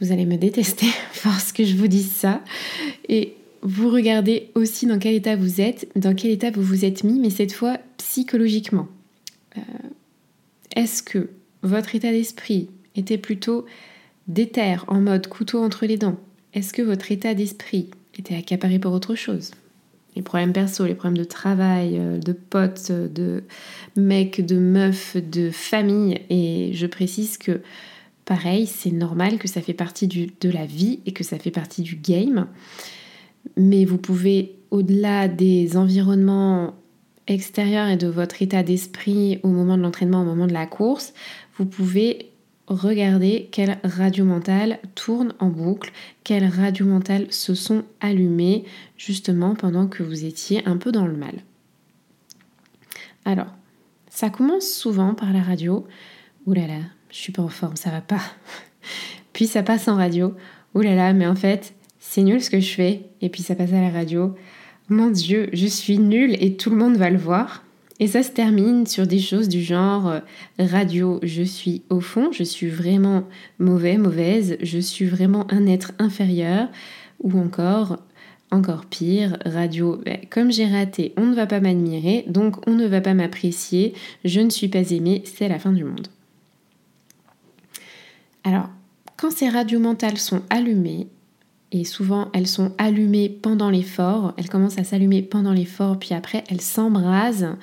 vous 0.00 0.12
allez 0.12 0.26
me 0.26 0.36
détester 0.36 0.86
parce 1.22 1.52
que 1.52 1.64
je 1.64 1.76
vous 1.76 1.88
dise 1.88 2.10
ça. 2.10 2.42
Et 3.08 3.34
vous 3.62 3.88
regardez 3.88 4.50
aussi 4.54 4.86
dans 4.86 4.98
quel 4.98 5.14
état 5.14 5.36
vous 5.36 5.60
êtes, 5.60 5.88
dans 5.96 6.14
quel 6.14 6.30
état 6.30 6.50
vous 6.50 6.62
vous 6.62 6.84
êtes 6.84 7.04
mis, 7.04 7.18
mais 7.18 7.30
cette 7.30 7.52
fois 7.52 7.78
psychologiquement. 7.96 8.88
Euh, 9.56 9.60
est-ce 10.76 11.02
que 11.02 11.30
votre 11.62 11.94
état 11.94 12.10
d'esprit 12.10 12.68
était 12.96 13.18
plutôt 13.18 13.64
déter, 14.28 14.76
en 14.88 15.00
mode 15.00 15.28
couteau 15.28 15.62
entre 15.62 15.86
les 15.86 15.96
dents? 15.96 16.18
Est-ce 16.52 16.72
que 16.72 16.82
votre 16.82 17.10
état 17.10 17.34
d'esprit 17.34 17.90
était 18.18 18.36
accaparé 18.36 18.78
par 18.78 18.92
autre 18.92 19.14
chose? 19.14 19.52
Les 20.16 20.22
problèmes 20.22 20.52
perso, 20.52 20.86
les 20.86 20.94
problèmes 20.94 21.18
de 21.18 21.24
travail, 21.24 21.98
euh, 21.98 22.18
de 22.18 22.32
potes, 22.32 22.92
de 22.92 23.44
mecs, 23.96 24.44
de 24.44 24.56
meufs, 24.56 25.16
de 25.16 25.50
famille. 25.50 26.20
Et 26.30 26.70
je 26.72 26.86
précise 26.86 27.38
que 27.38 27.60
Pareil, 28.24 28.66
c'est 28.66 28.90
normal 28.90 29.38
que 29.38 29.48
ça 29.48 29.60
fait 29.60 29.74
partie 29.74 30.06
de 30.06 30.50
la 30.50 30.64
vie 30.64 31.00
et 31.04 31.12
que 31.12 31.22
ça 31.22 31.38
fait 31.38 31.50
partie 31.50 31.82
du 31.82 31.96
game. 31.96 32.46
Mais 33.56 33.84
vous 33.84 33.98
pouvez, 33.98 34.56
au-delà 34.70 35.28
des 35.28 35.76
environnements 35.76 36.74
extérieurs 37.26 37.88
et 37.88 37.96
de 37.96 38.06
votre 38.06 38.40
état 38.40 38.62
d'esprit 38.62 39.40
au 39.42 39.48
moment 39.48 39.76
de 39.76 39.82
l'entraînement, 39.82 40.22
au 40.22 40.24
moment 40.24 40.46
de 40.46 40.54
la 40.54 40.66
course, 40.66 41.12
vous 41.58 41.66
pouvez 41.66 42.30
regarder 42.66 43.48
quelles 43.52 43.78
radio 43.84 44.24
mentales 44.24 44.78
tournent 44.94 45.34
en 45.38 45.48
boucle, 45.48 45.92
quelles 46.22 46.46
radio 46.46 46.86
mentales 46.86 47.30
se 47.30 47.54
sont 47.54 47.84
allumées 48.00 48.64
justement 48.96 49.54
pendant 49.54 49.86
que 49.86 50.02
vous 50.02 50.24
étiez 50.24 50.66
un 50.66 50.76
peu 50.76 50.92
dans 50.92 51.06
le 51.06 51.16
mal. 51.16 51.42
Alors, 53.24 53.54
ça 54.08 54.30
commence 54.30 54.68
souvent 54.70 55.14
par 55.14 55.32
la 55.32 55.42
radio. 55.42 55.86
Ouh 56.46 56.52
là 56.52 56.66
là, 56.66 56.80
je 57.10 57.16
suis 57.16 57.32
pas 57.32 57.42
en 57.42 57.48
forme, 57.48 57.76
ça 57.76 57.90
va 57.90 58.00
pas. 58.00 58.20
puis 59.32 59.46
ça 59.46 59.62
passe 59.62 59.88
en 59.88 59.96
radio, 59.96 60.34
oh 60.74 60.82
là 60.82 60.94
là, 60.94 61.12
mais 61.12 61.26
en 61.26 61.36
fait, 61.36 61.74
c'est 61.98 62.22
nul 62.22 62.42
ce 62.42 62.50
que 62.50 62.60
je 62.60 62.74
fais. 62.74 63.06
Et 63.20 63.28
puis 63.28 63.42
ça 63.42 63.54
passe 63.54 63.72
à 63.72 63.80
la 63.80 63.90
radio, 63.90 64.34
mon 64.88 65.10
Dieu, 65.10 65.48
je 65.52 65.66
suis 65.66 65.98
nulle 65.98 66.36
et 66.40 66.56
tout 66.56 66.70
le 66.70 66.76
monde 66.76 66.96
va 66.96 67.10
le 67.10 67.18
voir. 67.18 67.63
Et 68.00 68.08
ça 68.08 68.22
se 68.22 68.30
termine 68.30 68.86
sur 68.86 69.06
des 69.06 69.20
choses 69.20 69.48
du 69.48 69.62
genre 69.62 70.08
euh, 70.08 70.20
radio, 70.58 71.20
je 71.22 71.42
suis 71.42 71.82
au 71.90 72.00
fond, 72.00 72.32
je 72.32 72.42
suis 72.42 72.68
vraiment 72.68 73.24
mauvais, 73.58 73.98
mauvaise, 73.98 74.56
je 74.62 74.78
suis 74.78 75.04
vraiment 75.04 75.46
un 75.52 75.66
être 75.66 75.92
inférieur, 76.00 76.68
ou 77.20 77.38
encore, 77.38 77.98
encore 78.50 78.86
pire, 78.86 79.38
radio, 79.44 79.96
ben, 80.04 80.18
comme 80.28 80.50
j'ai 80.50 80.66
raté, 80.66 81.12
on 81.16 81.26
ne 81.26 81.34
va 81.34 81.46
pas 81.46 81.60
m'admirer, 81.60 82.24
donc 82.26 82.66
on 82.68 82.74
ne 82.74 82.86
va 82.86 83.00
pas 83.00 83.14
m'apprécier, 83.14 83.94
je 84.24 84.40
ne 84.40 84.50
suis 84.50 84.68
pas 84.68 84.90
aimée, 84.90 85.22
c'est 85.24 85.48
la 85.48 85.60
fin 85.60 85.72
du 85.72 85.84
monde. 85.84 86.08
Alors, 88.42 88.68
quand 89.16 89.30
ces 89.30 89.48
radios 89.48 89.80
mentales 89.80 90.18
sont 90.18 90.42
allumées, 90.50 91.06
et 91.74 91.84
souvent 91.84 92.30
elles 92.32 92.46
sont 92.46 92.72
allumées 92.78 93.28
pendant 93.28 93.68
l'effort, 93.68 94.32
elles 94.38 94.48
commencent 94.48 94.78
à 94.78 94.84
s'allumer 94.84 95.20
pendant 95.20 95.52
l'effort, 95.52 95.98
puis 95.98 96.14
après 96.14 96.44
elles 96.48 96.60
s'embrasent, 96.60 97.56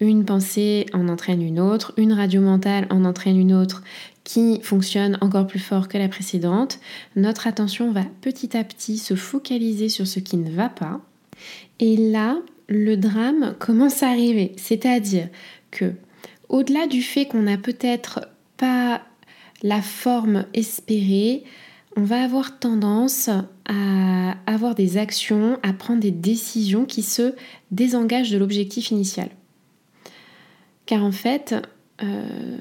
une 0.00 0.24
pensée 0.24 0.86
en 0.92 1.08
entraîne 1.08 1.42
une 1.42 1.60
autre, 1.60 1.92
une 1.96 2.12
radio 2.12 2.40
mentale 2.40 2.88
en 2.90 3.04
entraîne 3.04 3.38
une 3.38 3.52
autre 3.52 3.84
qui 4.24 4.60
fonctionne 4.62 5.18
encore 5.20 5.46
plus 5.46 5.60
fort 5.60 5.86
que 5.86 5.98
la 5.98 6.08
précédente, 6.08 6.80
notre 7.14 7.46
attention 7.46 7.92
va 7.92 8.04
petit 8.20 8.56
à 8.56 8.64
petit 8.64 8.98
se 8.98 9.14
focaliser 9.14 9.88
sur 9.88 10.06
ce 10.06 10.18
qui 10.18 10.38
ne 10.38 10.50
va 10.50 10.68
pas. 10.68 11.00
Et 11.78 11.96
là, 11.96 12.38
le 12.68 12.96
drame 12.96 13.54
commence 13.58 14.02
à 14.02 14.08
arriver. 14.08 14.52
C'est-à-dire 14.56 15.28
que, 15.70 15.92
au-delà 16.48 16.86
du 16.86 17.02
fait 17.02 17.26
qu'on 17.26 17.42
n'a 17.42 17.58
peut-être 17.58 18.28
pas 18.56 19.02
la 19.62 19.82
forme 19.82 20.46
espérée, 20.54 21.44
on 21.96 22.02
va 22.02 22.22
avoir 22.22 22.58
tendance 22.58 23.28
à 23.66 24.34
avoir 24.46 24.74
des 24.74 24.96
actions, 24.96 25.58
à 25.62 25.72
prendre 25.72 26.00
des 26.00 26.10
décisions 26.10 26.84
qui 26.84 27.02
se 27.02 27.34
désengagent 27.70 28.30
de 28.30 28.38
l'objectif 28.38 28.90
initial. 28.90 29.28
Car 30.86 31.04
en 31.04 31.12
fait, 31.12 31.54
euh, 32.02 32.58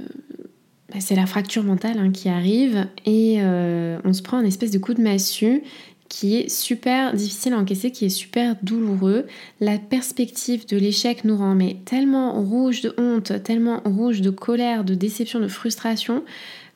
bah, 0.90 1.00
c'est 1.00 1.16
la 1.16 1.26
fracture 1.26 1.64
mentale 1.64 1.98
hein, 1.98 2.12
qui 2.12 2.30
arrive 2.30 2.88
et 3.06 3.38
euh, 3.40 4.00
on 4.04 4.14
se 4.14 4.22
prend 4.22 4.38
un 4.38 4.46
espèce 4.46 4.72
de 4.72 4.80
coup 4.80 4.94
de 4.94 5.02
massue 5.02 5.64
qui 6.10 6.36
est 6.36 6.50
super 6.50 7.14
difficile 7.14 7.54
à 7.54 7.58
encaisser, 7.58 7.92
qui 7.92 8.04
est 8.04 8.10
super 8.10 8.58
douloureux. 8.62 9.28
La 9.62 9.80
perspective 9.80 10.68
de 10.68 10.76
l'échec 10.76 11.24
nous 11.24 11.38
rend 11.38 11.58
tellement 11.86 12.34
rouge 12.34 12.82
de 12.82 12.94
honte, 12.98 13.42
tellement 13.44 13.80
rouge 13.86 14.20
de 14.20 14.30
colère, 14.30 14.84
de 14.84 14.94
déception, 14.94 15.40
de 15.40 15.48
frustration 15.48 16.24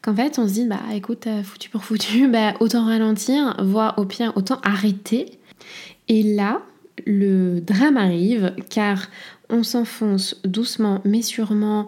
qu'en 0.06 0.16
fait 0.16 0.38
on 0.38 0.48
se 0.48 0.54
dit 0.54 0.66
bah 0.68 0.82
écoute 0.94 1.28
foutu 1.44 1.70
pour 1.70 1.84
foutu, 1.84 2.28
bah 2.32 2.54
autant 2.60 2.86
ralentir, 2.86 3.56
voire 3.60 3.96
au 3.98 4.06
pire 4.06 4.32
autant 4.36 4.60
arrêter. 4.64 5.40
Et 6.08 6.22
là, 6.22 6.62
le 7.08 7.60
drame 7.60 7.98
arrive 7.98 8.54
car 8.70 9.08
on 9.50 9.64
s'enfonce 9.64 10.40
doucement 10.44 11.02
mais 11.04 11.24
sûrement 11.24 11.88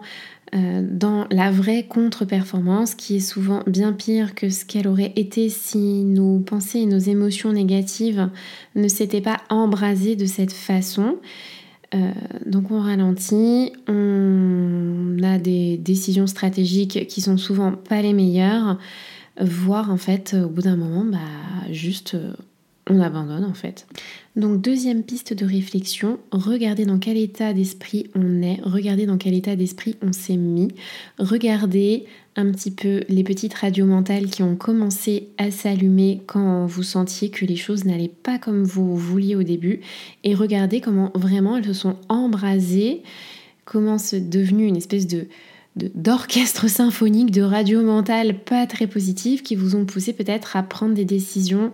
euh, 0.54 0.82
dans 0.82 1.26
la 1.30 1.50
vraie 1.50 1.84
contre-performance 1.86 2.94
qui 2.94 3.16
est 3.16 3.20
souvent 3.20 3.62
bien 3.66 3.92
pire 3.92 4.34
que 4.34 4.48
ce 4.48 4.64
qu'elle 4.64 4.88
aurait 4.88 5.12
été 5.14 5.50
si 5.50 6.04
nos 6.04 6.38
pensées 6.38 6.80
et 6.80 6.86
nos 6.86 6.98
émotions 6.98 7.52
négatives 7.52 8.30
ne 8.74 8.88
s'étaient 8.88 9.20
pas 9.20 9.38
embrasées 9.50 10.16
de 10.16 10.24
cette 10.24 10.52
façon. 10.52 11.18
Euh, 11.94 12.12
donc 12.44 12.70
on 12.70 12.80
ralentit, 12.80 13.72
on 13.88 15.16
a 15.22 15.38
des 15.38 15.78
décisions 15.78 16.26
stratégiques 16.26 17.06
qui 17.06 17.20
sont 17.20 17.38
souvent 17.38 17.72
pas 17.72 18.02
les 18.02 18.12
meilleures, 18.12 18.78
voire 19.40 19.90
en 19.90 19.96
fait 19.96 20.34
au 20.34 20.48
bout 20.48 20.62
d'un 20.62 20.76
moment 20.76 21.04
bah 21.04 21.18
juste 21.70 22.14
euh, 22.14 22.32
on 22.90 23.00
abandonne 23.00 23.44
en 23.44 23.54
fait. 23.54 23.86
Donc 24.36 24.60
deuxième 24.60 25.02
piste 25.02 25.32
de 25.32 25.46
réflexion, 25.46 26.18
regardez 26.30 26.84
dans 26.84 26.98
quel 26.98 27.16
état 27.16 27.52
d'esprit 27.52 28.10
on 28.14 28.42
est, 28.42 28.60
regardez 28.62 29.06
dans 29.06 29.18
quel 29.18 29.34
état 29.34 29.56
d'esprit 29.56 29.96
on 30.02 30.12
s'est 30.12 30.36
mis, 30.36 30.68
regardez 31.18 32.04
un 32.38 32.52
petit 32.52 32.70
peu 32.70 33.02
les 33.08 33.24
petites 33.24 33.52
radios 33.52 33.84
mentales 33.84 34.26
qui 34.26 34.44
ont 34.44 34.54
commencé 34.54 35.28
à 35.38 35.50
s'allumer 35.50 36.22
quand 36.26 36.66
vous 36.66 36.84
sentiez 36.84 37.30
que 37.30 37.44
les 37.44 37.56
choses 37.56 37.84
n'allaient 37.84 38.06
pas 38.08 38.38
comme 38.38 38.62
vous 38.62 38.96
vouliez 38.96 39.34
au 39.34 39.42
début 39.42 39.80
et 40.22 40.36
regardez 40.36 40.80
comment 40.80 41.10
vraiment 41.16 41.56
elles 41.56 41.64
se 41.64 41.72
sont 41.72 41.96
embrasées, 42.08 43.02
comment 43.64 43.98
c'est 43.98 44.30
devenu 44.30 44.66
une 44.66 44.76
espèce 44.76 45.06
de 45.06 45.26
d'orchestre 45.94 46.68
symphonique, 46.68 47.30
de 47.30 47.42
radio 47.42 47.82
mentale 47.82 48.40
pas 48.40 48.66
très 48.66 48.88
positive 48.88 49.42
qui 49.42 49.54
vous 49.54 49.76
ont 49.76 49.84
poussé 49.84 50.12
peut-être 50.12 50.56
à 50.56 50.62
prendre 50.62 50.94
des 50.94 51.04
décisions 51.04 51.72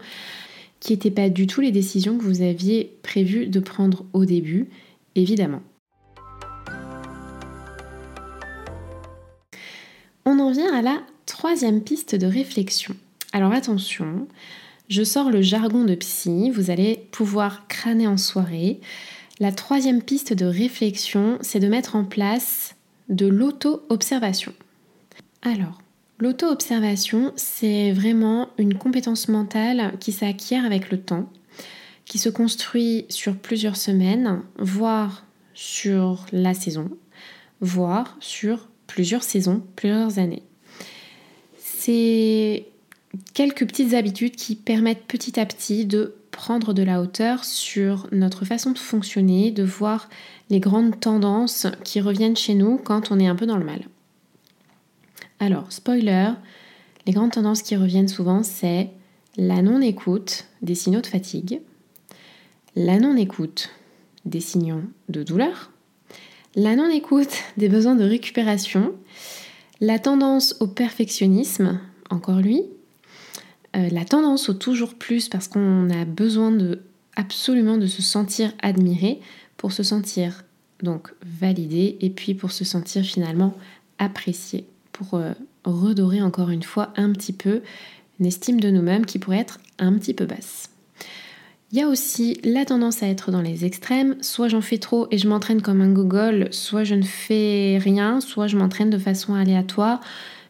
qui 0.81 0.93
n'étaient 0.93 1.11
pas 1.11 1.31
du 1.31 1.47
tout 1.47 1.61
les 1.61 1.73
décisions 1.73 2.19
que 2.19 2.25
vous 2.25 2.43
aviez 2.43 2.91
prévu 3.03 3.47
de 3.47 3.61
prendre 3.61 4.05
au 4.13 4.27
début, 4.27 4.69
évidemment. 5.15 5.63
On 10.25 10.39
en 10.39 10.51
vient 10.51 10.75
à 10.75 10.83
la 10.83 11.01
troisième 11.27 11.83
piste 11.83 12.15
de 12.15 12.27
réflexion. 12.27 12.95
Alors 13.33 13.53
attention, 13.53 14.27
je 14.89 15.03
sors 15.03 15.31
le 15.31 15.43
jargon 15.43 15.85
de 15.85 15.95
psy, 15.95 16.51
vous 16.51 16.71
allez 16.71 17.07
pouvoir 17.11 17.67
crâner 17.69 18.07
en 18.07 18.17
soirée. 18.17 18.81
La 19.41 19.53
troisième 19.53 20.03
piste 20.03 20.33
de 20.33 20.47
réflexion, 20.47 21.39
c'est 21.41 21.61
de 21.61 21.69
mettre 21.69 21.97
en 21.97 22.05
place 22.05 22.77
de 23.09 23.27
l'auto-observation. 23.27 24.53
Alors, 25.43 25.79
L'auto-observation, 26.21 27.33
c'est 27.35 27.91
vraiment 27.93 28.49
une 28.57 28.79
compétence 28.79 29.29
mentale 29.29 29.95
qui 29.99 30.13
s'acquiert 30.13 30.65
avec 30.65 30.91
le 30.91 31.01
temps, 31.01 31.29
qui 32.05 32.19
se 32.19 32.29
construit 32.29 33.05
sur 33.09 33.37
plusieurs 33.37 33.77
semaines, 33.77 34.43
voire 34.57 35.27
sur 35.55 36.25
la 36.33 36.55
saison, 36.55 36.89
voire 37.61 38.17
sur 38.21 38.69
plusieurs 38.95 39.25
saisons, 39.25 39.61
plusieurs 39.75 40.21
années. 40.21 40.45
C'est 41.59 42.65
quelques 43.33 43.67
petites 43.67 43.93
habitudes 43.93 44.37
qui 44.37 44.55
permettent 44.55 45.05
petit 45.09 45.41
à 45.41 45.47
petit 45.47 45.85
de 45.85 46.15
prendre 46.31 46.73
de 46.73 46.85
la 46.85 47.01
hauteur 47.01 47.45
sur 47.45 48.07
notre 48.13 48.45
façon 48.45 48.71
de 48.71 48.79
fonctionner, 48.79 49.51
de 49.51 49.65
voir 49.65 50.09
les 50.49 50.61
grandes 50.61 51.01
tendances 51.01 51.67
qui 51.83 52.01
reviennent 52.01 52.37
chez 52.37 52.55
nous 52.55 52.79
quand 52.79 53.11
on 53.11 53.19
est 53.19 53.27
un 53.27 53.35
peu 53.35 53.47
dans 53.47 53.59
le 53.59 53.65
mal. 53.65 53.83
Alors, 55.41 55.73
spoiler, 55.73 56.31
les 57.05 57.13
grandes 57.13 57.33
tendances 57.33 57.63
qui 57.63 57.75
reviennent 57.75 58.07
souvent, 58.07 58.45
c'est 58.45 58.91
la 59.37 59.61
non-écoute 59.61 60.47
des 60.63 60.77
signaux 60.77 61.01
de 61.01 61.09
fatigue, 61.09 61.61
la 62.77 63.01
non-écoute 63.01 63.71
des 64.25 64.41
signaux 64.41 64.83
de 65.09 65.25
douleur, 65.25 65.73
la 66.57 66.77
non-écoute 66.77 67.37
des 67.57 67.69
besoins 67.69 67.97
de 67.97 68.05
récupération, 68.05 68.95
la 69.81 69.99
tendance 69.99 70.57
au 70.61 70.67
perfectionnisme, 70.67 71.81
encore 72.11 72.41
lui, 72.41 72.63
euh, 73.77 73.89
la 73.91 74.05
tendance 74.05 74.49
au 74.49 74.55
toujours 74.55 74.95
plus 74.95 75.29
parce 75.29 75.49
qu'on 75.49 75.91
a 75.91 76.05
besoin 76.05 76.57
absolument 77.17 77.77
de 77.77 77.87
se 77.87 78.03
sentir 78.03 78.53
admiré 78.63 79.21
pour 79.57 79.73
se 79.73 79.83
sentir 79.83 80.45
donc 80.83 81.13
validé 81.25 81.97
et 82.01 82.11
puis 82.11 82.35
pour 82.35 82.53
se 82.53 82.65
sentir 82.65 83.05
finalement 83.05 83.55
apprécié 83.99 84.67
pour 84.93 85.15
euh, 85.15 85.33
redorer 85.65 86.23
encore 86.23 86.51
une 86.51 86.63
fois 86.63 86.93
un 86.97 87.13
petit 87.13 87.33
peu 87.33 87.63
une 88.21 88.27
estime 88.27 88.61
de 88.61 88.71
nous-mêmes 88.71 89.07
qui 89.07 89.19
pourrait 89.19 89.39
être 89.39 89.59
un 89.79 89.93
petit 89.95 90.15
peu 90.15 90.27
basse. 90.27 90.71
Il 91.73 91.79
y 91.79 91.83
a 91.83 91.89
aussi 91.89 92.39
la 92.45 92.65
tendance 92.65 93.03
à 93.03 93.09
être 93.09 93.33
dans 93.33 93.41
les 93.41 93.65
extrêmes, 93.65 94.17
soit 94.21 94.49
j'en 94.49 94.61
fais 94.61 94.79
trop 94.79 95.09
et 95.11 95.19
je 95.19 95.27
m'entraîne 95.29 95.61
comme 95.61 95.81
un 95.81 95.93
gogol, 95.93 96.49
soit 96.53 96.85
je 96.85 96.95
ne 96.95 97.03
fais 97.03 97.79
rien, 97.83 98.21
soit 98.21 98.47
je 98.47 98.57
m'entraîne 98.57 98.91
de 98.91 98.99
façon 98.99 99.35
aléatoire, 99.35 100.01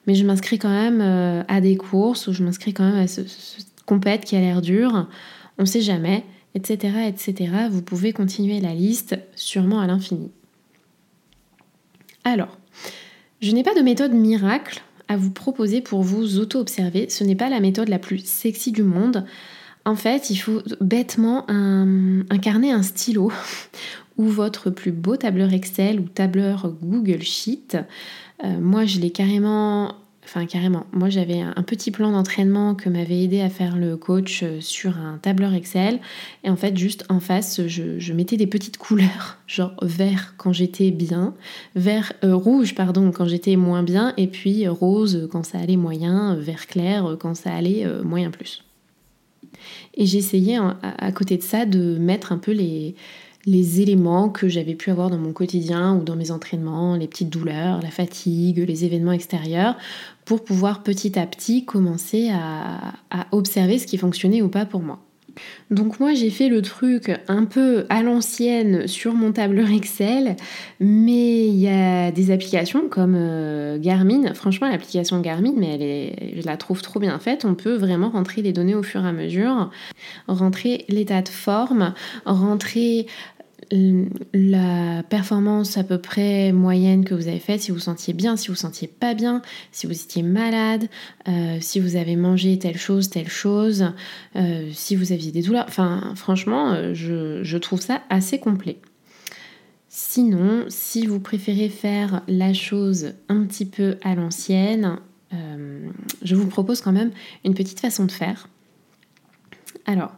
mais 0.06 0.14
je 0.14 0.26
m'inscris 0.26 0.58
quand 0.58 0.68
même 0.68 1.00
euh, 1.00 1.42
à 1.48 1.60
des 1.60 1.76
courses 1.76 2.26
ou 2.26 2.32
je 2.32 2.42
m'inscris 2.42 2.74
quand 2.74 2.84
même 2.84 2.98
à 2.98 3.06
ce, 3.06 3.22
compète 3.86 4.24
qui 4.24 4.36
a 4.36 4.40
l'air 4.40 4.60
dur, 4.60 5.08
on 5.58 5.62
ne 5.62 5.68
sait 5.68 5.80
jamais, 5.80 6.24
etc., 6.54 7.08
etc. 7.08 7.52
Vous 7.70 7.82
pouvez 7.82 8.12
continuer 8.12 8.60
la 8.60 8.74
liste 8.74 9.16
sûrement 9.34 9.80
à 9.80 9.86
l'infini. 9.86 10.30
Alors, 12.24 12.58
je 13.40 13.52
n'ai 13.52 13.62
pas 13.62 13.74
de 13.74 13.82
méthode 13.82 14.12
miracle 14.12 14.82
à 15.08 15.16
vous 15.16 15.30
proposer 15.30 15.80
pour 15.80 16.02
vous 16.02 16.38
auto-observer. 16.38 17.10
Ce 17.10 17.24
n'est 17.24 17.36
pas 17.36 17.50
la 17.50 17.60
méthode 17.60 17.88
la 17.88 17.98
plus 17.98 18.24
sexy 18.24 18.72
du 18.72 18.82
monde. 18.82 19.26
En 19.84 19.96
fait, 19.96 20.30
il 20.30 20.36
faut 20.36 20.62
bêtement 20.80 21.46
incarner 22.30 22.72
un 22.72 22.82
stylo 22.82 23.30
ou 24.16 24.24
votre 24.24 24.70
plus 24.70 24.92
beau 24.92 25.16
tableur 25.16 25.52
Excel 25.52 26.00
ou 26.00 26.04
tableur 26.04 26.72
Google 26.82 27.22
Sheet. 27.22 27.78
Euh, 28.44 28.58
moi, 28.60 28.84
je 28.84 29.00
l'ai 29.00 29.10
carrément 29.10 29.94
Enfin, 30.26 30.46
carrément. 30.46 30.86
Moi, 30.92 31.10
j'avais 31.10 31.40
un 31.40 31.62
petit 31.62 31.90
plan 31.90 32.10
d'entraînement 32.10 32.74
que 32.74 32.88
m'avait 32.88 33.24
aidé 33.24 33.42
à 33.42 33.50
faire 33.50 33.76
le 33.76 33.98
coach 33.98 34.42
euh, 34.42 34.58
sur 34.62 34.96
un 34.96 35.18
tableur 35.18 35.52
Excel. 35.52 36.00
Et 36.44 36.48
en 36.48 36.56
fait, 36.56 36.78
juste 36.78 37.04
en 37.10 37.20
face, 37.20 37.66
je, 37.66 38.12
mettais 38.14 38.38
des 38.38 38.46
petites 38.46 38.78
couleurs, 38.78 39.36
genre 39.46 39.74
vert 39.82 40.32
quand 40.38 40.54
j'étais 40.54 40.92
bien, 40.92 41.34
vert 41.74 42.14
euh, 42.24 42.34
rouge, 42.34 42.74
pardon, 42.74 43.12
quand 43.12 43.26
j'étais 43.26 43.56
moins 43.56 43.82
bien, 43.82 44.14
et 44.16 44.26
puis 44.26 44.66
rose 44.66 45.28
quand 45.30 45.44
ça 45.44 45.58
allait 45.58 45.76
moyen, 45.76 46.34
vert 46.36 46.68
clair 46.68 47.18
quand 47.20 47.34
ça 47.34 47.54
allait 47.54 47.86
moyen 48.02 48.30
plus. 48.30 48.63
Et 49.94 50.06
j'essayais 50.06 50.58
à 50.82 51.12
côté 51.12 51.36
de 51.36 51.42
ça 51.42 51.66
de 51.66 51.98
mettre 51.98 52.32
un 52.32 52.38
peu 52.38 52.52
les, 52.52 52.94
les 53.46 53.80
éléments 53.80 54.28
que 54.28 54.48
j'avais 54.48 54.74
pu 54.74 54.90
avoir 54.90 55.10
dans 55.10 55.18
mon 55.18 55.32
quotidien 55.32 55.96
ou 55.96 56.02
dans 56.02 56.16
mes 56.16 56.30
entraînements, 56.30 56.96
les 56.96 57.08
petites 57.08 57.30
douleurs, 57.30 57.80
la 57.82 57.90
fatigue, 57.90 58.58
les 58.58 58.84
événements 58.84 59.12
extérieurs, 59.12 59.76
pour 60.24 60.44
pouvoir 60.44 60.82
petit 60.82 61.18
à 61.18 61.26
petit 61.26 61.64
commencer 61.64 62.30
à, 62.30 62.94
observer 63.32 63.78
ce 63.78 63.86
qui 63.86 63.98
fonctionnait 63.98 64.42
ou 64.42 64.48
pas 64.48 64.66
pour 64.66 64.80
moi. 64.80 65.00
Donc 65.70 66.00
moi 66.00 66.14
j'ai 66.14 66.30
fait 66.30 66.48
le 66.48 66.62
truc 66.62 67.10
un 67.28 67.44
peu 67.44 67.86
à 67.88 68.02
l'ancienne 68.02 68.86
sur 68.86 69.14
mon 69.14 69.32
tableur 69.32 69.70
Excel, 69.70 70.36
mais 70.80 71.46
il 71.46 71.56
y 71.56 71.68
a 71.68 72.10
des 72.10 72.30
applications 72.30 72.88
comme 72.88 73.14
euh, 73.16 73.78
Garmin. 73.78 74.34
Franchement 74.34 74.68
l'application 74.68 75.20
Garmin, 75.20 75.54
mais 75.56 75.74
elle 75.74 75.82
est, 75.82 76.40
je 76.40 76.46
la 76.46 76.56
trouve 76.56 76.82
trop 76.82 77.00
bien 77.00 77.18
faite. 77.18 77.44
On 77.44 77.54
peut 77.54 77.74
vraiment 77.74 78.10
rentrer 78.10 78.42
les 78.42 78.52
données 78.52 78.74
au 78.74 78.82
fur 78.82 79.04
et 79.04 79.08
à 79.08 79.12
mesure, 79.12 79.70
rentrer 80.28 80.84
l'état 80.88 81.22
de 81.22 81.28
forme, 81.28 81.94
rentrer 82.24 83.06
la 84.32 85.02
performance 85.02 85.76
à 85.76 85.84
peu 85.84 85.98
près 85.98 86.52
moyenne 86.52 87.04
que 87.04 87.14
vous 87.14 87.28
avez 87.28 87.38
faite, 87.38 87.60
si 87.60 87.72
vous 87.72 87.78
sentiez 87.78 88.12
bien, 88.12 88.36
si 88.36 88.48
vous 88.48 88.54
sentiez 88.54 88.88
pas 88.88 89.14
bien, 89.14 89.42
si 89.72 89.86
vous 89.86 89.92
étiez 89.92 90.22
malade, 90.22 90.88
euh, 91.28 91.58
si 91.60 91.80
vous 91.80 91.96
avez 91.96 92.16
mangé 92.16 92.58
telle 92.58 92.78
chose, 92.78 93.10
telle 93.10 93.28
chose, 93.28 93.92
euh, 94.36 94.68
si 94.72 94.96
vous 94.96 95.12
aviez 95.12 95.32
des 95.32 95.42
douleurs. 95.42 95.64
Enfin, 95.68 96.12
franchement, 96.14 96.72
euh, 96.72 96.94
je, 96.94 97.56
trouve 97.58 97.80
ça 97.80 98.02
assez 98.10 98.38
complet. 98.38 98.78
Sinon, 99.88 100.66
si 100.68 101.06
vous 101.06 101.20
préférez 101.20 101.68
faire 101.68 102.22
la 102.28 102.52
chose 102.52 103.14
un 103.28 103.44
petit 103.44 103.64
peu 103.64 103.96
à 104.02 104.14
l'ancienne, 104.14 104.98
je 106.22 106.36
vous 106.36 106.46
propose 106.46 106.80
quand 106.80 106.92
même 106.92 107.10
une 107.44 107.54
petite 107.54 107.80
façon 107.80 108.04
de 108.04 108.12
faire. 108.12 108.48
Alors, 109.84 110.12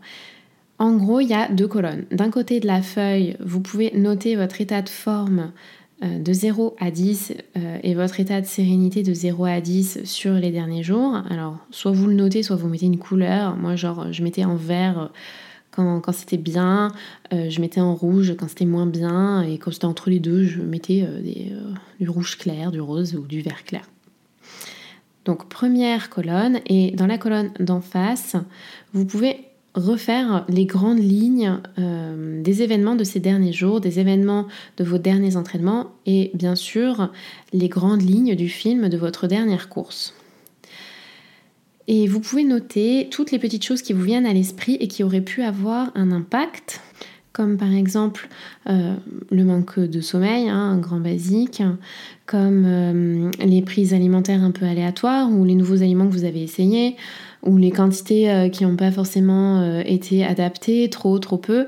en 0.78 0.96
gros, 0.96 1.20
il 1.20 1.28
y 1.28 1.34
a 1.34 1.48
deux 1.48 1.68
colonnes. 1.68 2.04
D'un 2.10 2.30
côté 2.30 2.60
de 2.60 2.66
la 2.66 2.82
feuille, 2.82 3.36
vous 3.40 3.60
pouvez 3.60 3.92
noter 3.96 4.36
votre 4.36 4.60
état 4.60 4.82
de 4.82 4.88
forme 4.88 5.52
de 6.02 6.32
0 6.32 6.76
à 6.78 6.90
10 6.90 7.32
et 7.82 7.94
votre 7.94 8.20
état 8.20 8.42
de 8.42 8.46
sérénité 8.46 9.02
de 9.02 9.14
0 9.14 9.44
à 9.46 9.60
10 9.62 10.04
sur 10.04 10.34
les 10.34 10.50
derniers 10.50 10.82
jours. 10.82 11.22
Alors, 11.30 11.56
soit 11.70 11.92
vous 11.92 12.06
le 12.06 12.14
notez, 12.14 12.42
soit 12.42 12.56
vous 12.56 12.68
mettez 12.68 12.84
une 12.84 12.98
couleur. 12.98 13.56
Moi, 13.56 13.76
genre, 13.76 14.12
je 14.12 14.22
mettais 14.22 14.44
en 14.44 14.56
vert 14.56 15.10
quand, 15.70 16.12
c'était 16.12 16.36
bien, 16.36 16.92
je 17.32 17.60
mettais 17.60 17.80
en 17.80 17.94
rouge 17.94 18.34
quand 18.38 18.48
c'était 18.48 18.66
moins 18.66 18.86
bien, 18.86 19.42
et 19.42 19.58
quand 19.58 19.70
c'était 19.70 19.86
entre 19.86 20.10
les 20.10 20.20
deux, 20.20 20.44
je 20.44 20.60
mettais 20.60 21.06
du 22.00 22.08
rouge 22.10 22.36
clair, 22.36 22.70
du 22.72 22.80
rose 22.80 23.14
ou 23.14 23.26
du 23.26 23.40
vert 23.40 23.64
clair. 23.64 23.88
Donc 25.24 25.48
première 25.48 26.08
colonne 26.08 26.60
et 26.66 26.92
dans 26.92 27.06
la 27.06 27.18
colonne 27.18 27.50
d'en 27.58 27.80
face, 27.80 28.36
vous 28.92 29.04
pouvez 29.04 29.38
refaire 29.76 30.44
les 30.48 30.64
grandes 30.64 30.98
lignes 30.98 31.58
euh, 31.78 32.42
des 32.42 32.62
événements 32.62 32.96
de 32.96 33.04
ces 33.04 33.20
derniers 33.20 33.52
jours, 33.52 33.80
des 33.80 34.00
événements 34.00 34.46
de 34.78 34.84
vos 34.84 34.98
derniers 34.98 35.36
entraînements 35.36 35.92
et 36.06 36.30
bien 36.34 36.56
sûr 36.56 37.12
les 37.52 37.68
grandes 37.68 38.02
lignes 38.02 38.34
du 38.34 38.48
film 38.48 38.88
de 38.88 38.96
votre 38.96 39.26
dernière 39.26 39.68
course. 39.68 40.14
Et 41.88 42.08
vous 42.08 42.20
pouvez 42.20 42.42
noter 42.42 43.08
toutes 43.10 43.30
les 43.30 43.38
petites 43.38 43.64
choses 43.64 43.82
qui 43.82 43.92
vous 43.92 44.02
viennent 44.02 44.26
à 44.26 44.32
l'esprit 44.32 44.76
et 44.80 44.88
qui 44.88 45.04
auraient 45.04 45.20
pu 45.20 45.42
avoir 45.42 45.92
un 45.94 46.10
impact 46.10 46.80
comme 47.36 47.58
par 47.58 47.74
exemple 47.74 48.28
euh, 48.70 48.94
le 49.30 49.44
manque 49.44 49.78
de 49.78 50.00
sommeil, 50.00 50.48
hein, 50.48 50.70
un 50.70 50.78
grand 50.78 51.00
basique, 51.00 51.62
comme 52.24 52.64
euh, 52.64 53.30
les 53.44 53.60
prises 53.60 53.92
alimentaires 53.92 54.42
un 54.42 54.52
peu 54.52 54.64
aléatoires 54.64 55.30
ou 55.30 55.44
les 55.44 55.54
nouveaux 55.54 55.82
aliments 55.82 56.06
que 56.06 56.14
vous 56.14 56.24
avez 56.24 56.42
essayés, 56.42 56.96
ou 57.46 57.56
les 57.56 57.70
quantités 57.70 58.30
euh, 58.30 58.48
qui 58.48 58.64
n'ont 58.64 58.76
pas 58.76 58.90
forcément 58.90 59.80
été 59.80 60.24
adaptées, 60.24 60.90
trop, 60.90 61.18
trop 61.18 61.38
peu. 61.38 61.66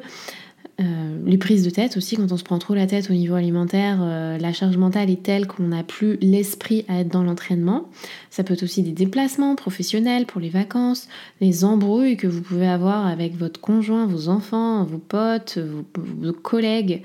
Euh, 0.81 1.19
les 1.27 1.39
prises 1.39 1.65
de 1.65 1.71
tête 1.71 1.97
aussi, 1.97 2.17
quand 2.17 2.31
on 2.31 2.37
se 2.37 2.45
prend 2.45 2.59
trop 2.61 2.75
la 2.75 2.87
tête 2.87 3.11
au 3.11 3.13
niveau 3.13 3.35
alimentaire, 3.35 3.99
euh, 4.01 4.39
la 4.39 4.53
charge 4.53 4.77
mentale 4.77 5.11
est 5.11 5.25
telle 5.25 5.49
qu'on 5.49 5.65
n'a 5.65 5.83
plus 5.83 6.19
l'esprit 6.21 6.85
à 6.87 7.01
être 7.01 7.09
dans 7.09 7.25
l'entraînement. 7.25 7.89
Ça 8.31 8.45
peut 8.45 8.55
être 8.55 8.63
aussi 8.63 8.85
des 8.85 8.93
déplacements 8.93 9.57
professionnels 9.57 10.25
pour 10.25 10.41
les 10.41 10.51
vacances, 10.51 11.09
les 11.41 11.65
embrouilles 11.65 12.17
que 12.17 12.29
vous 12.29 12.43
pouvez 12.43 12.69
avoir 12.69 13.07
avec 13.07 13.37
votre 13.37 13.61
conjoint, 13.61 14.07
vos 14.07 14.29
enfants, 14.29 14.85
vos 14.85 14.99
potes, 14.99 15.59
vos, 15.97 16.33
collègues. 16.33 17.03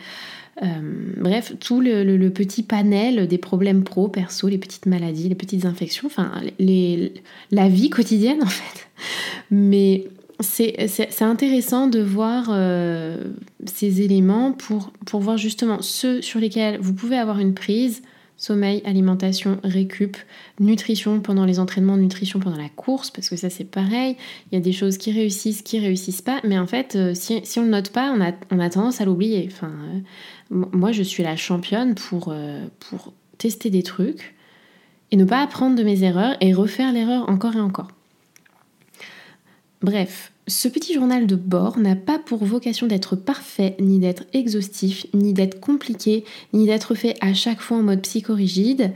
Euh, 0.61 0.65
bref, 1.17 1.53
tout 1.59 1.81
le, 1.81 2.29
petit 2.29 2.63
panel 2.63 3.27
des 3.27 3.37
problèmes 3.37 3.83
pro, 3.83 4.07
perso, 4.07 4.47
les 4.47 4.59
petites 4.59 4.85
maladies, 4.85 5.29
les 5.29 5.35
petites 5.35 5.65
infections, 5.65 6.07
enfin 6.07 6.31
la 6.59 7.69
vie 7.69 7.89
quotidienne 7.89 8.43
en 8.43 8.47
fait. 8.47 8.87
Mais 9.49 10.05
c'est 10.39 11.21
intéressant 11.21 11.87
de 11.87 11.99
voir 12.01 12.49
euh, 12.49 13.17
ces 13.65 14.01
éléments 14.01 14.51
pour, 14.51 14.91
pour 15.05 15.21
voir 15.21 15.37
justement 15.37 15.81
ceux 15.81 16.21
sur 16.21 16.39
lesquels 16.39 16.79
vous 16.79 16.93
pouvez 16.93 17.17
avoir 17.17 17.39
une 17.39 17.53
prise, 17.53 18.01
sommeil, 18.37 18.81
alimentation, 18.85 19.59
récup, 19.63 20.17
nutrition 20.59 21.19
pendant 21.19 21.45
les 21.45 21.59
entraînements, 21.59 21.97
nutrition 21.97 22.39
pendant 22.39 22.57
la 22.57 22.69
course, 22.69 23.11
parce 23.11 23.29
que 23.29 23.35
ça 23.35 23.49
c'est 23.49 23.63
pareil, 23.63 24.17
il 24.51 24.55
y 24.55 24.57
a 24.57 24.61
des 24.61 24.73
choses 24.73 24.97
qui 24.97 25.11
réussissent, 25.11 25.61
qui 25.61 25.79
réussissent 25.79 26.21
pas, 26.21 26.41
mais 26.43 26.59
en 26.59 26.67
fait 26.67 26.95
euh, 26.95 27.13
si, 27.13 27.39
si, 27.43 27.59
on 27.59 27.63
ne 27.63 27.69
note 27.69 27.91
pas, 27.91 28.11
on 28.11 28.21
a, 28.21 28.31
on 28.51 28.59
a 28.59 28.69
tendance 28.69 28.99
à 29.01 29.05
l'oublier. 29.05 29.49
Enfin, 29.51 29.71
euh, 30.51 30.65
moi 30.73 30.91
je 30.91 31.03
suis 31.03 31.23
la 31.23 31.35
championne 31.35 31.95
pour, 31.95 32.33
pour 32.79 33.13
tester 33.37 33.69
des 33.69 33.83
trucs 33.83 34.35
et 35.11 35.15
ne 35.15 35.25
pas 35.25 35.41
apprendre 35.41 35.75
de 35.75 35.83
mes 35.83 36.03
erreurs 36.03 36.35
et 36.41 36.53
refaire 36.53 36.91
l'erreur 36.91 37.29
encore 37.29 37.55
et 37.55 37.61
encore. 37.61 37.89
Bref, 39.81 40.32
ce 40.47 40.67
petit 40.67 40.93
journal 40.93 41.25
de 41.25 41.35
bord 41.35 41.77
n'a 41.77 41.95
pas 41.95 42.19
pour 42.19 42.43
vocation 42.43 42.87
d'être 42.87 43.15
parfait, 43.15 43.75
ni 43.79 43.99
d'être 43.99 44.23
exhaustif, 44.33 45.05
ni 45.13 45.33
d'être 45.33 45.59
compliqué, 45.59 46.25
ni 46.51 46.65
d'être 46.65 46.95
fait 46.95 47.15
à 47.21 47.33
chaque 47.33 47.61
fois 47.61 47.77
en 47.77 47.83
mode 47.83 48.01
psychorigide. 48.01 48.91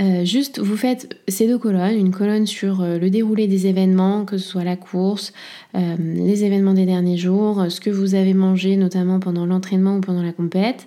Euh, 0.00 0.24
juste, 0.24 0.58
vous 0.58 0.76
faites 0.76 1.20
ces 1.28 1.46
deux 1.46 1.58
colonnes, 1.58 1.96
une 1.96 2.10
colonne 2.10 2.46
sur 2.46 2.80
euh, 2.80 2.98
le 2.98 3.10
déroulé 3.10 3.46
des 3.46 3.66
événements, 3.66 4.24
que 4.24 4.38
ce 4.38 4.48
soit 4.48 4.64
la 4.64 4.76
course, 4.76 5.32
euh, 5.74 5.96
les 5.98 6.44
événements 6.44 6.74
des 6.74 6.86
derniers 6.86 7.18
jours, 7.18 7.66
ce 7.68 7.80
que 7.80 7.90
vous 7.90 8.14
avez 8.14 8.34
mangé 8.34 8.76
notamment 8.76 9.20
pendant 9.20 9.44
l'entraînement 9.44 9.98
ou 9.98 10.00
pendant 10.00 10.22
la 10.22 10.32
compète, 10.32 10.86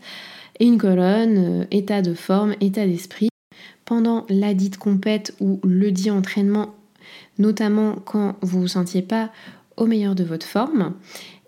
et 0.59 0.65
une 0.65 0.77
colonne 0.77 1.67
état 1.71 2.01
de 2.01 2.13
forme, 2.13 2.55
état 2.61 2.85
d'esprit. 2.85 3.29
Pendant 3.85 4.25
la 4.29 4.55
dite 4.55 4.77
compète 4.77 5.35
ou 5.39 5.59
le 5.63 5.91
dit 5.91 6.09
entraînement 6.09 6.73
notamment 7.37 7.95
quand 8.05 8.35
vous 8.41 8.57
ne 8.57 8.61
vous 8.63 8.67
sentiez 8.67 9.01
pas 9.01 9.31
au 9.77 9.85
meilleur 9.85 10.15
de 10.15 10.23
votre 10.23 10.45
forme. 10.45 10.93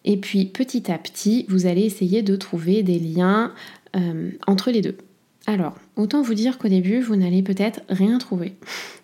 Et 0.06 0.18
puis 0.18 0.46
petit 0.46 0.92
à 0.92 0.98
petit, 0.98 1.46
vous 1.50 1.66
allez 1.66 1.82
essayer 1.82 2.22
de 2.22 2.36
trouver 2.36 2.84
des 2.84 3.00
liens 3.00 3.54
euh, 3.96 4.32
entre 4.48 4.72
les 4.72 4.82
deux. 4.82 4.98
Alors, 5.48 5.76
autant 5.96 6.22
vous 6.22 6.34
dire 6.34 6.58
qu'au 6.58 6.68
début, 6.68 7.00
vous 7.00 7.16
n'allez 7.16 7.42
peut-être 7.42 7.82
rien 7.90 8.18
trouver. 8.18 8.56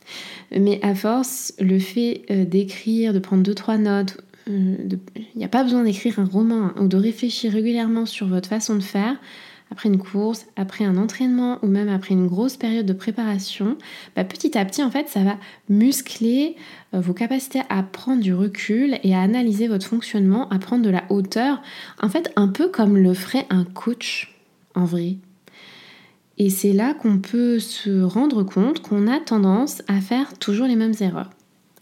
Mais 0.51 0.79
à 0.83 0.93
force, 0.93 1.53
le 1.59 1.79
fait 1.79 2.23
euh, 2.29 2.45
d'écrire, 2.45 3.13
de 3.13 3.19
prendre 3.19 3.43
deux, 3.43 3.55
trois 3.55 3.77
notes, 3.77 4.17
euh, 4.49 4.75
il 5.15 5.38
n'y 5.38 5.45
a 5.45 5.49
pas 5.49 5.63
besoin 5.63 5.83
d'écrire 5.83 6.19
un 6.19 6.25
roman 6.25 6.65
hein, 6.65 6.75
ou 6.79 6.88
de 6.88 6.97
réfléchir 6.97 7.53
régulièrement 7.53 8.05
sur 8.05 8.27
votre 8.27 8.49
façon 8.49 8.75
de 8.75 8.83
faire, 8.83 9.15
après 9.73 9.89
une 9.89 9.97
course, 9.97 10.45
après 10.55 10.86
un 10.86 10.97
entraînement 10.97 11.57
ou 11.63 11.67
même 11.67 11.89
après 11.89 12.13
une 12.13 12.27
grosse 12.27 12.57
période 12.57 12.86
de 12.86 12.93
préparation, 12.93 13.75
bah, 14.15 14.23
petit 14.23 14.55
à 14.55 14.63
petit 14.65 14.83
en 14.83 14.91
fait 14.91 15.09
ça 15.09 15.23
va 15.23 15.38
muscler 15.67 16.55
euh, 16.93 16.99
vos 17.01 17.13
capacités 17.13 17.62
à 17.69 17.81
prendre 17.81 18.21
du 18.21 18.36
recul 18.36 18.99
et 19.01 19.15
à 19.15 19.21
analyser 19.21 19.67
votre 19.67 19.88
fonctionnement, 19.88 20.47
à 20.49 20.59
prendre 20.59 20.83
de 20.83 20.91
la 20.91 21.03
hauteur, 21.09 21.59
en 21.99 22.07
fait 22.07 22.31
un 22.36 22.49
peu 22.49 22.69
comme 22.69 22.97
le 22.97 23.15
ferait 23.15 23.47
un 23.49 23.63
coach 23.63 24.36
en 24.75 24.86
vrai. 24.86 25.15
Et 26.38 26.51
c'est 26.51 26.73
là 26.73 26.93
qu'on 26.93 27.17
peut 27.17 27.57
se 27.57 28.03
rendre 28.03 28.43
compte 28.43 28.79
qu'on 28.79 29.07
a 29.07 29.19
tendance 29.19 29.81
à 29.88 30.01
faire 30.01 30.38
toujours 30.38 30.67
les 30.67 30.75
mêmes 30.75 30.93
erreurs. 30.99 31.31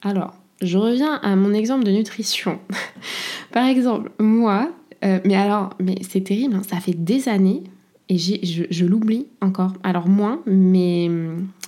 Alors, 0.01 0.33
je 0.61 0.77
reviens 0.77 1.15
à 1.15 1.35
mon 1.35 1.53
exemple 1.53 1.83
de 1.83 1.91
nutrition. 1.91 2.57
Par 3.51 3.65
exemple, 3.65 4.11
moi, 4.17 4.71
euh, 5.03 5.19
mais 5.25 5.35
alors, 5.35 5.71
mais 5.79 5.97
c'est 6.09 6.21
terrible, 6.21 6.55
hein, 6.55 6.61
ça 6.65 6.77
fait 6.77 6.93
des 6.93 7.27
années 7.27 7.63
et 8.11 8.17
je, 8.17 8.85
l'oublie 8.85 9.27
encore. 9.39 9.71
Alors 9.83 10.09
moins, 10.09 10.41
mais 10.45 11.09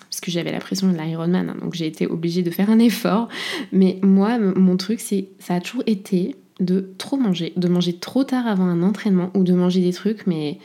parce 0.10 0.20
que 0.20 0.30
j'avais 0.30 0.52
la 0.52 0.60
pression 0.60 0.92
de 0.92 0.98
l'Ironman, 0.98 1.50
hein, 1.50 1.56
donc 1.62 1.74
j'ai 1.74 1.88
été 1.88 2.06
obligée 2.06 2.44
de 2.44 2.52
faire 2.52 2.70
un 2.70 2.80
effort. 2.80 3.30
Mais 3.72 3.98
moi, 4.04 4.38
mon 4.38 4.76
truc, 4.76 5.00
c'est 5.00 5.30
ça 5.40 5.56
a 5.56 5.62
toujours 5.62 5.84
été 5.88 6.36
de 6.60 6.94
trop 6.98 7.16
manger, 7.16 7.54
de 7.56 7.68
manger 7.70 7.94
trop 7.94 8.26
tard 8.26 8.46
avant 8.46 8.66
un 8.66 8.84
entraînement 8.84 9.32
ou 9.36 9.44
de 9.44 9.54
manger 9.54 9.80
des 9.80 9.94
trucs, 9.94 10.28
mais, 10.28 10.58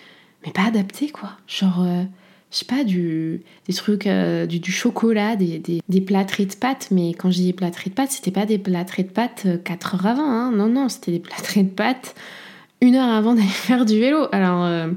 mais 0.45 0.51
pas 0.51 0.65
adaptés 0.65 1.11
quoi. 1.11 1.31
Genre, 1.47 1.85
euh, 1.85 2.03
je 2.51 2.57
sais 2.57 2.65
pas, 2.65 2.83
du, 2.83 3.43
des 3.69 3.73
trucs, 3.73 4.09
euh, 4.09 4.47
du, 4.47 4.73
chocolat, 4.73 5.37
des, 5.37 5.61
des, 5.61 5.81
des 5.89 6.01
de 6.01 6.57
pâtes, 6.57 6.89
mais 6.91 7.11
quand 7.11 7.31
je 7.31 7.37
dis 7.37 7.53
plâtrés 7.53 7.91
de 7.91 7.95
pâtes, 7.95 8.11
c'était 8.11 8.33
pas 8.33 8.47
des 8.47 8.59
plâtrés 8.59 9.05
de 9.05 9.11
pâtes 9.11 9.47
4 9.63 9.95
euh, 9.95 9.97
heures 9.97 10.07
avant, 10.07 10.29
hein. 10.29 10.51
non, 10.51 10.69
non, 10.69 10.89
c'était 10.89 11.13
des 11.13 11.21
plâtrés 11.21 11.63
de 11.63 11.71
pâtes 11.71 12.17
une 12.81 12.97
heure 12.97 13.15
avant 13.15 13.35
d'aller 13.35 13.47
faire 13.47 13.85
du 13.85 14.01
vélo. 14.01 14.27
Alors, 14.33 14.91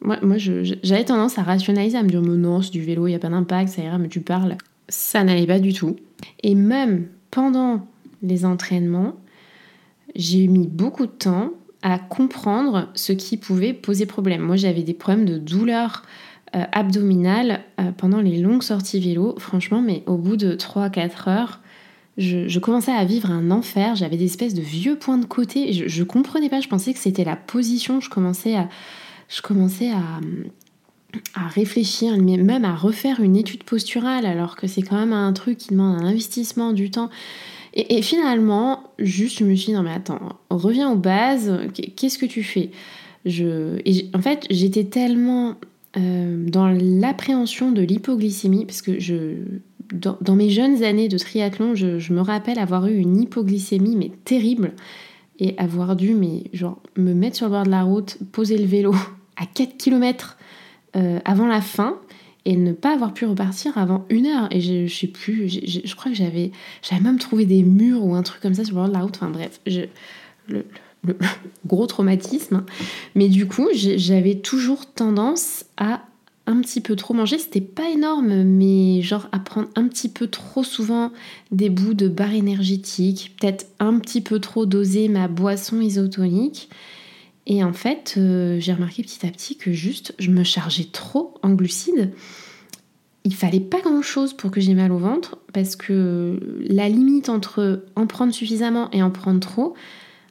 moi, 0.00 0.18
moi 0.22 0.36
j'avais 0.38 1.04
tendance 1.04 1.38
à 1.38 1.42
rationaliser, 1.42 1.96
à 1.96 2.02
me 2.02 2.08
dire, 2.08 2.22
mais 2.22 2.36
non, 2.36 2.62
c'est 2.62 2.70
du 2.70 2.82
vélo, 2.82 3.06
il 3.06 3.10
n'y 3.10 3.16
a 3.16 3.18
pas 3.18 3.28
d'impact, 3.28 3.70
ça 3.70 3.82
ira, 3.82 3.98
mais 3.98 4.08
tu 4.08 4.20
parles. 4.20 4.56
Ça 4.88 5.24
n'allait 5.24 5.46
pas 5.46 5.58
du 5.58 5.72
tout. 5.72 5.96
Et 6.42 6.54
même 6.54 7.08
pendant 7.30 7.86
les 8.22 8.44
entraînements, 8.44 9.16
j'ai 10.14 10.46
mis 10.46 10.66
beaucoup 10.66 11.06
de 11.06 11.12
temps 11.12 11.50
à 11.82 11.98
comprendre 11.98 12.88
ce 12.94 13.12
qui 13.12 13.36
pouvait 13.36 13.72
poser 13.72 14.06
problème. 14.06 14.40
Moi, 14.40 14.56
j'avais 14.56 14.82
des 14.82 14.94
problèmes 14.94 15.26
de 15.26 15.38
douleur 15.38 16.02
euh, 16.56 16.64
abdominale 16.72 17.60
euh, 17.78 17.92
pendant 17.92 18.20
les 18.20 18.38
longues 18.38 18.62
sorties 18.62 18.98
vélo. 18.98 19.34
Franchement, 19.38 19.82
mais 19.82 20.02
au 20.06 20.16
bout 20.16 20.36
de 20.36 20.54
3-4 20.54 21.28
heures, 21.28 21.60
je, 22.16 22.58
commençais 22.58 22.92
à 22.92 23.04
vivre 23.04 23.30
un 23.30 23.52
enfer. 23.52 23.94
J'avais 23.94 24.16
des 24.16 24.24
espèces 24.24 24.54
de 24.54 24.62
vieux 24.62 24.96
points 24.96 25.18
de 25.18 25.26
côté. 25.26 25.72
Je, 25.72 25.86
je 25.86 26.02
comprenais 26.02 26.48
pas. 26.48 26.60
Je 26.60 26.68
pensais 26.68 26.92
que 26.92 26.98
c'était 26.98 27.22
la 27.22 27.36
position. 27.36 28.00
Je 28.00 28.10
commençais 28.10 28.56
à, 28.56 28.68
je 29.28 29.42
commençais 29.42 29.90
à, 29.90 30.20
à 31.34 31.48
réfléchir, 31.48 32.16
même 32.18 32.64
à 32.64 32.74
refaire 32.74 33.20
une 33.20 33.36
étude 33.36 33.64
posturale, 33.64 34.26
alors 34.26 34.56
que 34.56 34.66
c'est 34.66 34.82
quand 34.82 34.96
même 34.96 35.12
un 35.12 35.32
truc 35.32 35.58
qui 35.58 35.70
demande 35.70 36.00
un 36.00 36.06
investissement, 36.06 36.72
du 36.72 36.90
temps. 36.90 37.10
Et, 37.74 38.02
finalement, 38.02 38.82
juste, 38.98 39.38
je 39.38 39.44
me 39.44 39.54
suis 39.54 39.66
dit, 39.66 39.72
non 39.72 39.82
mais 39.82 39.92
attends, 39.92 40.36
reviens 40.50 40.90
aux 40.90 40.96
bases, 40.96 41.60
qu'est-ce 41.96 42.18
que 42.18 42.26
tu 42.26 42.42
fais? 42.42 42.70
Je, 43.24 43.78
En 44.16 44.22
fait, 44.22 44.46
j'étais 44.50 44.84
tellement 44.84 45.54
euh, 45.96 46.48
dans 46.48 46.68
l'appréhension 46.68 47.70
de 47.70 47.82
l'hypoglycémie, 47.82 48.64
parce 48.64 48.82
que 48.82 48.98
je, 48.98 49.34
dans, 49.92 50.34
mes 50.34 50.50
jeunes 50.50 50.82
années 50.82 51.08
de 51.08 51.18
triathlon, 51.18 51.74
je, 51.74 51.98
je, 51.98 52.12
me 52.12 52.20
rappelle 52.20 52.58
avoir 52.58 52.86
eu 52.86 52.96
une 52.96 53.20
hypoglycémie, 53.20 53.96
mais 53.96 54.10
terrible, 54.24 54.72
et 55.38 55.54
avoir 55.58 55.94
dû 55.94 56.14
mais, 56.14 56.44
genre, 56.52 56.82
me 56.96 57.12
mettre 57.12 57.36
sur 57.36 57.46
le 57.46 57.52
bord 57.52 57.64
de 57.64 57.70
la 57.70 57.82
route, 57.82 58.18
poser 58.32 58.58
le 58.58 58.66
vélo 58.66 58.94
à 59.38 59.46
4 59.46 59.76
km 59.76 60.36
euh, 60.96 61.18
avant 61.24 61.46
la 61.46 61.60
fin 61.60 61.98
et 62.44 62.56
ne 62.56 62.72
pas 62.72 62.94
avoir 62.94 63.12
pu 63.12 63.26
repartir 63.26 63.76
avant 63.76 64.06
une 64.08 64.26
heure. 64.26 64.48
Et 64.50 64.60
je, 64.60 64.92
sais 64.92 65.06
plus, 65.06 65.48
je, 65.48 65.94
crois 65.94 66.10
que 66.10 66.16
j'avais, 66.16 66.50
même 67.02 67.18
trouvé 67.18 67.44
des 67.44 67.62
murs 67.62 68.04
ou 68.04 68.14
un 68.14 68.22
truc 68.22 68.40
comme 68.40 68.54
ça 68.54 68.64
sur 68.64 68.74
le 68.74 68.80
bord 68.80 68.88
de 68.88 68.94
la 68.94 69.00
route. 69.00 69.16
Enfin 69.16 69.30
bref, 69.30 69.60
le, 69.66 70.64
gros 71.66 71.86
traumatisme. 71.86 72.64
Mais 73.14 73.28
du 73.28 73.46
coup, 73.46 73.68
j'avais 73.74 74.36
toujours 74.36 74.86
tendance 74.86 75.66
à 75.76 76.02
un 76.46 76.62
petit 76.62 76.80
peu 76.80 76.96
trop 76.96 77.12
mangé. 77.12 77.38
C'était 77.38 77.60
pas 77.60 77.90
énorme, 77.90 78.42
mais 78.44 79.02
genre 79.02 79.28
à 79.32 79.38
prendre 79.38 79.68
un 79.76 79.86
petit 79.86 80.08
peu 80.08 80.26
trop 80.26 80.64
souvent 80.64 81.12
des 81.52 81.68
bouts 81.68 81.94
de 81.94 82.08
barres 82.08 82.32
énergétiques, 82.32 83.36
peut-être 83.38 83.66
un 83.78 83.98
petit 83.98 84.22
peu 84.22 84.40
trop 84.40 84.64
doser 84.64 85.08
ma 85.08 85.28
boisson 85.28 85.82
isotonique. 85.82 86.70
Et 87.48 87.64
en 87.64 87.72
fait, 87.72 88.14
euh, 88.18 88.60
j'ai 88.60 88.74
remarqué 88.74 89.02
petit 89.02 89.26
à 89.26 89.30
petit 89.30 89.56
que 89.56 89.72
juste 89.72 90.14
je 90.18 90.30
me 90.30 90.44
chargeais 90.44 90.86
trop 90.92 91.34
en 91.42 91.54
glucides. 91.54 92.12
Il 93.24 93.34
fallait 93.34 93.58
pas 93.58 93.80
grand 93.80 94.02
chose 94.02 94.34
pour 94.34 94.50
que 94.50 94.60
j'ai 94.60 94.74
mal 94.74 94.92
au 94.92 94.98
ventre 94.98 95.38
parce 95.54 95.74
que 95.74 96.38
la 96.60 96.88
limite 96.90 97.30
entre 97.30 97.84
en 97.96 98.06
prendre 98.06 98.34
suffisamment 98.34 98.90
et 98.92 99.02
en 99.02 99.10
prendre 99.10 99.40
trop, 99.40 99.74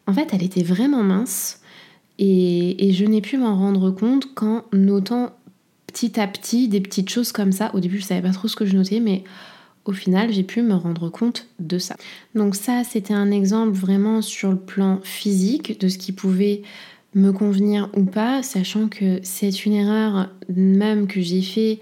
en 0.06 0.14
fait, 0.14 0.30
elle 0.32 0.44
était 0.44 0.64
vraiment 0.64 1.04
mince. 1.04 1.62
Et, 2.20 2.92
je 2.94 3.06
n'ai 3.06 3.22
pu 3.22 3.38
m'en 3.38 3.56
rendre 3.56 3.92
compte 3.92 4.34
qu'en 4.34 4.64
notant 4.72 5.36
petit 5.88 6.20
à 6.20 6.28
petit 6.28 6.68
des 6.68 6.82
petites 6.82 7.10
choses 7.10 7.32
comme 7.32 7.52
ça. 7.52 7.72
Au 7.74 7.80
début, 7.80 8.00
je 8.00 8.06
savais 8.06 8.22
pas 8.22 8.34
trop 8.34 8.48
ce 8.48 8.56
que 8.56 8.66
je 8.66 8.76
notais, 8.76 9.00
mais 9.00 9.24
au 9.86 9.92
final, 9.92 10.32
j'ai 10.32 10.44
pu 10.44 10.62
me 10.62 10.74
rendre 10.74 11.10
compte 11.10 11.48
de 11.60 11.78
ça. 11.78 11.96
Donc 12.36 12.56
ça, 12.56 12.84
c'était 12.84 13.14
un 13.14 13.32
exemple 13.32 13.72
vraiment 13.72 14.22
sur 14.22 14.52
le 14.52 14.58
plan 14.58 15.00
physique 15.04 15.80
de 15.80 15.88
ce 15.88 15.98
qui 15.98 16.12
pouvait 16.12 16.64
me 17.18 17.32
convenir 17.32 17.90
ou 17.96 18.06
pas, 18.06 18.44
sachant 18.44 18.88
que 18.88 19.20
c'est 19.24 19.66
une 19.66 19.74
erreur 19.74 20.30
même 20.50 21.08
que 21.08 21.20
j'ai 21.20 21.42
fait 21.42 21.80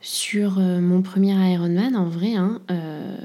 sur 0.00 0.58
euh, 0.58 0.80
mon 0.80 1.02
premier 1.02 1.32
Ironman. 1.52 1.94
En 1.94 2.08
vrai, 2.08 2.34
hein, 2.34 2.60
euh, 2.70 3.16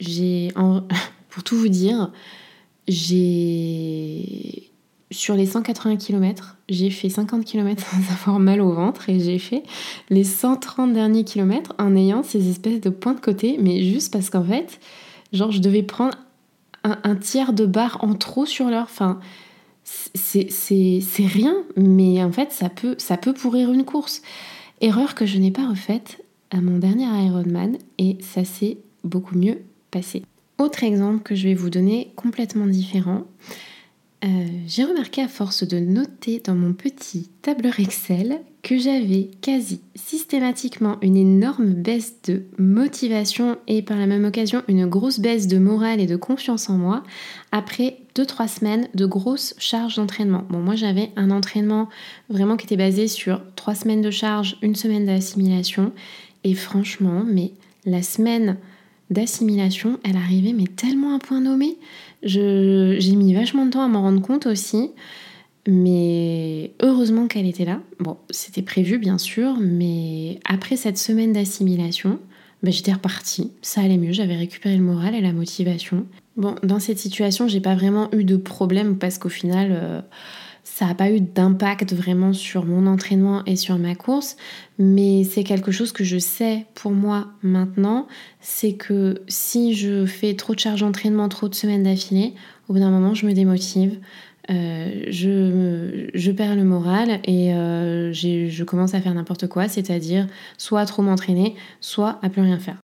pour 1.28 1.42
tout 1.42 1.56
vous 1.56 1.68
dire, 1.68 2.12
j'ai 2.86 4.70
sur 5.12 5.34
les 5.34 5.46
180 5.46 5.96
km, 5.96 6.56
j'ai 6.68 6.90
fait 6.90 7.08
50 7.08 7.44
km 7.44 7.84
sans 7.90 8.12
avoir 8.12 8.38
mal 8.38 8.60
au 8.60 8.72
ventre 8.72 9.08
et 9.08 9.18
j'ai 9.18 9.38
fait 9.38 9.64
les 10.08 10.24
130 10.24 10.92
derniers 10.92 11.24
kilomètres 11.24 11.74
en 11.78 11.96
ayant 11.96 12.22
ces 12.22 12.48
espèces 12.48 12.80
de 12.80 12.90
points 12.90 13.14
de 13.14 13.20
côté, 13.20 13.56
mais 13.60 13.82
juste 13.82 14.12
parce 14.12 14.30
qu'en 14.30 14.44
fait, 14.44 14.78
genre, 15.32 15.50
je 15.50 15.60
devais 15.60 15.82
prendre 15.82 16.16
un, 16.84 17.16
tiers 17.16 17.52
de 17.52 17.66
barre 17.66 17.98
en 18.02 18.14
trop 18.14 18.46
sur 18.46 18.70
l'heure. 18.70 18.88
Enfin, 18.88 19.20
c'est 20.14 21.26
rien, 21.26 21.56
mais 21.76 22.22
en 22.22 22.32
fait, 22.32 22.52
ça 22.52 22.68
peut, 22.68 22.94
ça 22.98 23.16
peut 23.16 23.34
pourrir 23.34 23.72
une 23.72 23.84
course. 23.84 24.22
Erreur 24.80 25.14
que 25.14 25.26
je 25.26 25.38
n'ai 25.38 25.50
pas 25.50 25.68
refaite 25.68 26.24
à 26.50 26.60
mon 26.60 26.78
dernier 26.78 27.04
Ironman 27.26 27.76
et 27.98 28.18
ça 28.20 28.44
s'est 28.44 28.78
beaucoup 29.04 29.36
mieux 29.36 29.58
passé. 29.90 30.22
Autre 30.58 30.84
exemple 30.84 31.22
que 31.22 31.34
je 31.34 31.48
vais 31.48 31.54
vous 31.54 31.70
donner 31.70 32.12
complètement 32.16 32.66
différent. 32.66 33.24
Euh, 34.22 34.46
j'ai 34.66 34.84
remarqué 34.84 35.22
à 35.22 35.28
force 35.28 35.66
de 35.66 35.78
noter 35.78 36.42
dans 36.44 36.54
mon 36.54 36.74
petit 36.74 37.30
tableur 37.40 37.80
Excel 37.80 38.40
que 38.62 38.76
j'avais 38.76 39.30
quasi 39.40 39.80
systématiquement 39.94 40.98
une 41.00 41.16
énorme 41.16 41.72
baisse 41.72 42.20
de 42.24 42.42
motivation 42.58 43.56
et 43.66 43.80
par 43.80 43.96
la 43.96 44.06
même 44.06 44.26
occasion 44.26 44.62
une 44.68 44.86
grosse 44.86 45.20
baisse 45.20 45.46
de 45.46 45.56
morale 45.56 46.00
et 46.00 46.06
de 46.06 46.16
confiance 46.16 46.68
en 46.68 46.76
moi 46.76 47.02
après 47.50 47.96
2-3 48.14 48.48
semaines 48.48 48.88
de 48.94 49.06
grosses 49.06 49.54
charges 49.56 49.96
d'entraînement. 49.96 50.44
Bon, 50.50 50.58
moi 50.58 50.74
j'avais 50.74 51.12
un 51.16 51.30
entraînement 51.30 51.88
vraiment 52.28 52.58
qui 52.58 52.66
était 52.66 52.76
basé 52.76 53.08
sur 53.08 53.40
3 53.56 53.74
semaines 53.74 54.02
de 54.02 54.10
charge, 54.10 54.58
une 54.60 54.76
semaine 54.76 55.06
d'assimilation 55.06 55.92
et 56.44 56.54
franchement, 56.54 57.24
mais 57.26 57.52
la 57.86 58.02
semaine 58.02 58.58
d'assimilation, 59.10 59.98
elle 60.04 60.16
arrivait 60.16 60.52
mais 60.52 60.66
tellement 60.66 61.14
à 61.14 61.18
point 61.18 61.40
nommé. 61.40 61.76
J'ai 62.22 63.16
mis 63.16 63.34
vachement 63.34 63.66
de 63.66 63.70
temps 63.70 63.82
à 63.82 63.88
m'en 63.88 64.02
rendre 64.02 64.22
compte 64.22 64.46
aussi, 64.46 64.90
mais 65.68 66.72
heureusement 66.80 67.26
qu'elle 67.26 67.46
était 67.46 67.64
là. 67.64 67.80
Bon, 67.98 68.16
c'était 68.30 68.62
prévu 68.62 68.98
bien 68.98 69.18
sûr, 69.18 69.56
mais 69.60 70.38
après 70.44 70.76
cette 70.76 70.98
semaine 70.98 71.32
d'assimilation, 71.32 72.18
bah, 72.62 72.70
j'étais 72.70 72.92
repartie, 72.92 73.52
ça 73.62 73.80
allait 73.80 73.96
mieux, 73.96 74.12
j'avais 74.12 74.36
récupéré 74.36 74.76
le 74.76 74.82
moral 74.82 75.14
et 75.14 75.20
la 75.20 75.32
motivation. 75.32 76.06
Bon, 76.36 76.54
dans 76.62 76.78
cette 76.78 76.98
situation, 76.98 77.48
j'ai 77.48 77.60
pas 77.60 77.74
vraiment 77.74 78.08
eu 78.12 78.24
de 78.24 78.36
problème 78.36 78.96
parce 78.96 79.18
qu'au 79.18 79.28
final, 79.28 79.70
euh, 79.72 80.00
ça 80.64 80.86
n'a 80.86 80.94
pas 80.94 81.10
eu 81.10 81.20
d'impact 81.20 81.92
vraiment 81.92 82.32
sur 82.32 82.64
mon 82.64 82.86
entraînement 82.86 83.44
et 83.44 83.56
sur 83.56 83.78
ma 83.78 83.94
course, 83.94 84.36
mais 84.78 85.24
c'est 85.24 85.44
quelque 85.44 85.72
chose 85.72 85.92
que 85.92 86.04
je 86.04 86.18
sais 86.18 86.66
pour 86.74 86.92
moi 86.92 87.28
maintenant, 87.42 88.06
c'est 88.40 88.74
que 88.74 89.22
si 89.28 89.74
je 89.74 90.06
fais 90.06 90.34
trop 90.34 90.54
de 90.54 90.60
charges 90.60 90.80
d'entraînement, 90.80 91.28
trop 91.28 91.48
de 91.48 91.54
semaines 91.54 91.82
d'affilée, 91.82 92.34
au 92.68 92.72
bout 92.72 92.78
d'un 92.78 92.90
moment, 92.90 93.14
je 93.14 93.26
me 93.26 93.32
démotive. 93.32 93.98
Euh, 94.50 95.04
je, 95.08 96.30
perds 96.32 96.56
le 96.56 96.64
moral 96.64 97.20
et 97.24 97.54
euh, 97.54 98.12
je 98.12 98.64
commence 98.64 98.94
à 98.94 99.00
faire 99.00 99.14
n'importe 99.14 99.46
quoi, 99.46 99.68
c'est-à-dire 99.68 100.26
soit 100.58 100.86
trop 100.86 101.02
m'entraîner, 101.02 101.54
soit 101.80 102.18
à 102.22 102.30
plus 102.30 102.42
rien 102.42 102.58
faire. 102.58 102.76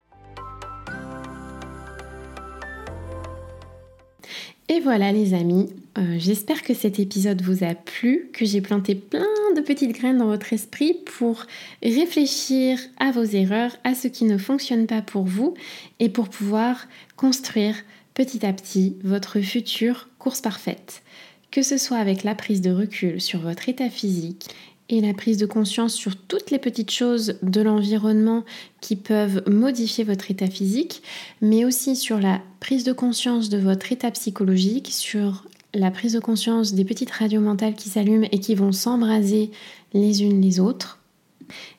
Et 4.67 4.79
voilà 4.79 5.11
les 5.11 5.35
amis, 5.35 5.67
euh, 5.99 6.15
j'espère 6.17 6.63
que 6.63 6.73
cet 6.73 6.99
épisode 6.99 7.43
vous 7.43 7.63
a 7.63 7.75
plu, 7.75 8.31
que 8.33 8.45
j'ai 8.45 8.61
planté 8.61 8.95
plein 8.95 9.23
de 9.55 9.61
petites 9.61 9.91
graines 9.91 10.17
dans 10.17 10.25
votre 10.25 10.53
esprit 10.53 10.97
pour 11.05 11.45
réfléchir 11.83 12.79
à 12.97 13.11
vos 13.11 13.23
erreurs, 13.23 13.77
à 13.83 13.93
ce 13.93 14.07
qui 14.07 14.25
ne 14.25 14.39
fonctionne 14.39 14.87
pas 14.87 15.03
pour 15.03 15.23
vous 15.23 15.53
et 15.99 16.09
pour 16.09 16.29
pouvoir 16.29 16.87
construire 17.15 17.75
petit 18.15 18.43
à 18.43 18.53
petit 18.53 18.97
votre 19.03 19.39
future 19.39 20.09
course 20.17 20.41
parfaite. 20.41 21.03
Que 21.51 21.61
ce 21.61 21.77
soit 21.77 21.97
avec 21.97 22.23
la 22.23 22.33
prise 22.33 22.61
de 22.61 22.71
recul 22.71 23.21
sur 23.21 23.41
votre 23.41 23.69
état 23.69 23.91
physique 23.91 24.47
et 24.89 25.01
la 25.01 25.13
prise 25.13 25.37
de 25.37 25.45
conscience 25.45 25.93
sur 25.93 26.15
toutes 26.15 26.51
les 26.51 26.59
petites 26.59 26.91
choses 26.91 27.37
de 27.41 27.61
l'environnement 27.61 28.43
qui 28.81 28.95
peuvent 28.95 29.43
modifier 29.49 30.03
votre 30.03 30.29
état 30.29 30.47
physique, 30.47 31.01
mais 31.41 31.65
aussi 31.65 31.95
sur 31.95 32.19
la 32.19 32.41
prise 32.59 32.83
de 32.83 32.93
conscience 32.93 33.49
de 33.49 33.57
votre 33.57 33.91
état 33.91 34.11
psychologique, 34.11 34.89
sur 34.91 35.45
la 35.73 35.91
prise 35.91 36.13
de 36.13 36.19
conscience 36.19 36.73
des 36.73 36.85
petites 36.85 37.11
radios 37.11 37.41
mentales 37.41 37.73
qui 37.73 37.89
s'allument 37.89 38.27
et 38.31 38.39
qui 38.39 38.55
vont 38.55 38.71
s'embraser 38.71 39.51
les 39.93 40.23
unes 40.23 40.41
les 40.41 40.59
autres, 40.59 40.99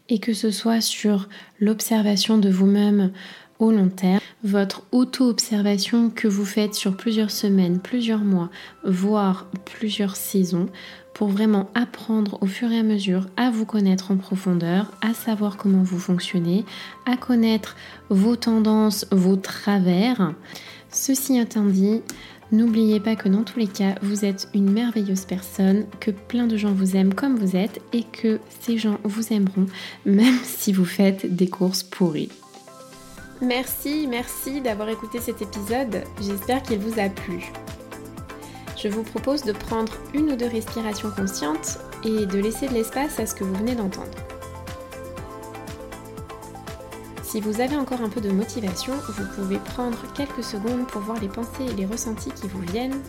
et 0.09 0.19
que 0.19 0.35
ce 0.35 0.51
soit 0.51 0.81
sur 0.81 1.29
l'observation 1.61 2.38
de 2.38 2.51
vous-même 2.51 3.12
au 3.59 3.71
long 3.71 3.88
terme, 3.88 4.21
votre 4.45 4.83
auto-observation 4.92 6.11
que 6.11 6.29
vous 6.29 6.45
faites 6.45 6.75
sur 6.75 6.97
plusieurs 6.97 7.31
semaines, 7.31 7.81
plusieurs 7.81 8.21
mois, 8.21 8.51
voire 8.85 9.47
plusieurs 9.64 10.16
saisons, 10.16 10.69
pour 11.16 11.29
vraiment 11.29 11.70
apprendre 11.74 12.37
au 12.42 12.46
fur 12.46 12.70
et 12.70 12.79
à 12.79 12.83
mesure 12.83 13.26
à 13.38 13.50
vous 13.50 13.64
connaître 13.64 14.11
en 14.11 14.18
profondeur, 14.18 14.92
à 15.00 15.14
savoir 15.14 15.57
comment 15.57 15.83
vous 15.83 15.98
fonctionnez, 15.98 16.66
à 17.07 17.16
connaître 17.16 17.74
vos 18.11 18.37
tendances, 18.37 19.07
vos 19.11 19.37
travers. 19.37 20.35
Ceci 20.90 21.38
étant 21.38 21.64
dit, 21.64 22.02
N'oubliez 22.52 23.00
pas 23.00 23.16
que 23.16 23.29
dans 23.31 23.42
tous 23.44 23.59
les 23.59 23.66
cas, 23.66 23.96
vous 24.02 24.24
êtes 24.26 24.48
une 24.55 24.70
merveilleuse 24.70 25.24
personne, 25.24 25.87
que 26.00 26.11
plein 26.11 26.46
de 26.46 26.59
gens 26.59 26.72
vous 26.72 26.96
aiment 26.96 27.14
comme 27.14 27.37
vous 27.37 27.57
êtes 27.57 27.81
et 27.94 28.05
que 28.05 28.38
ces 28.61 28.76
gens 28.76 28.98
vous 29.02 29.33
aimeront 29.33 29.66
même 30.05 30.38
si 30.44 30.72
vous 30.72 30.85
faites 30.85 31.35
des 31.35 31.48
courses 31.48 31.83
pourries. 31.83 32.31
Merci, 33.40 34.07
merci 34.07 34.61
d'avoir 34.61 34.90
écouté 34.90 35.18
cet 35.18 35.40
épisode. 35.40 36.05
J'espère 36.20 36.62
qu'il 36.62 36.79
vous 36.79 37.00
a 37.00 37.09
plu. 37.09 37.50
Je 38.76 38.88
vous 38.88 39.02
propose 39.02 39.42
de 39.42 39.52
prendre 39.52 39.92
une 40.12 40.32
ou 40.32 40.36
deux 40.36 40.48
respirations 40.48 41.10
conscientes 41.10 41.78
et 42.04 42.26
de 42.26 42.38
laisser 42.38 42.68
de 42.68 42.74
l'espace 42.74 43.18
à 43.18 43.24
ce 43.24 43.34
que 43.34 43.42
vous 43.42 43.54
venez 43.54 43.74
d'entendre. 43.74 44.18
Si 47.22 47.40
vous 47.40 47.60
avez 47.60 47.76
encore 47.76 48.02
un 48.02 48.10
peu 48.10 48.20
de 48.20 48.30
motivation, 48.30 48.92
vous 49.08 49.24
pouvez 49.34 49.58
prendre 49.58 49.98
quelques 50.14 50.44
secondes 50.44 50.86
pour 50.86 51.00
voir 51.00 51.20
les 51.20 51.28
pensées 51.28 51.64
et 51.70 51.74
les 51.74 51.86
ressentis 51.86 52.30
qui 52.30 52.48
vous 52.48 52.60
viennent. 52.60 53.00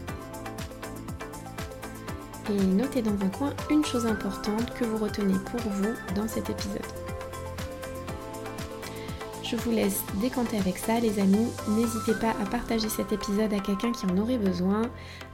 Et 2.49 2.63
notez 2.63 3.01
dans 3.01 3.25
un 3.25 3.29
coin 3.29 3.53
une 3.69 3.83
chose 3.83 4.05
importante 4.05 4.73
que 4.73 4.85
vous 4.85 4.97
retenez 4.97 5.37
pour 5.51 5.59
vous 5.59 5.93
dans 6.15 6.27
cet 6.29 6.49
épisode. 6.49 6.96
Je 9.49 9.55
vous 9.55 9.71
laisse 9.71 10.03
décanter 10.15 10.57
avec 10.57 10.77
ça 10.77 10.99
les 10.99 11.19
amis. 11.19 11.47
N'hésitez 11.69 12.13
pas 12.19 12.31
à 12.31 12.45
partager 12.51 12.89
cet 12.89 13.13
épisode 13.13 13.53
à 13.53 13.59
quelqu'un 13.59 13.93
qui 13.93 14.05
en 14.05 14.17
aurait 14.17 14.37
besoin, 14.37 14.81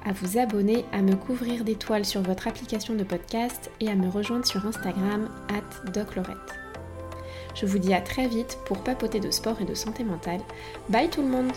à 0.05 0.13
vous 0.13 0.37
abonner, 0.37 0.85
à 0.91 1.01
me 1.01 1.15
couvrir 1.15 1.63
d'étoiles 1.63 2.05
sur 2.05 2.21
votre 2.21 2.47
application 2.47 2.93
de 2.93 3.03
podcast 3.03 3.71
et 3.79 3.89
à 3.89 3.95
me 3.95 4.07
rejoindre 4.07 4.45
sur 4.45 4.67
Instagram 4.67 5.29
at 5.49 5.91
doclorette. 5.91 6.37
Je 7.55 7.65
vous 7.65 7.79
dis 7.79 7.93
à 7.95 8.01
très 8.01 8.27
vite 8.27 8.59
pour 8.65 8.83
papoter 8.83 9.19
de 9.19 9.31
sport 9.31 9.59
et 9.61 9.65
de 9.65 9.73
santé 9.73 10.03
mentale. 10.03 10.41
Bye 10.89 11.09
tout 11.09 11.23
le 11.23 11.29
monde 11.29 11.51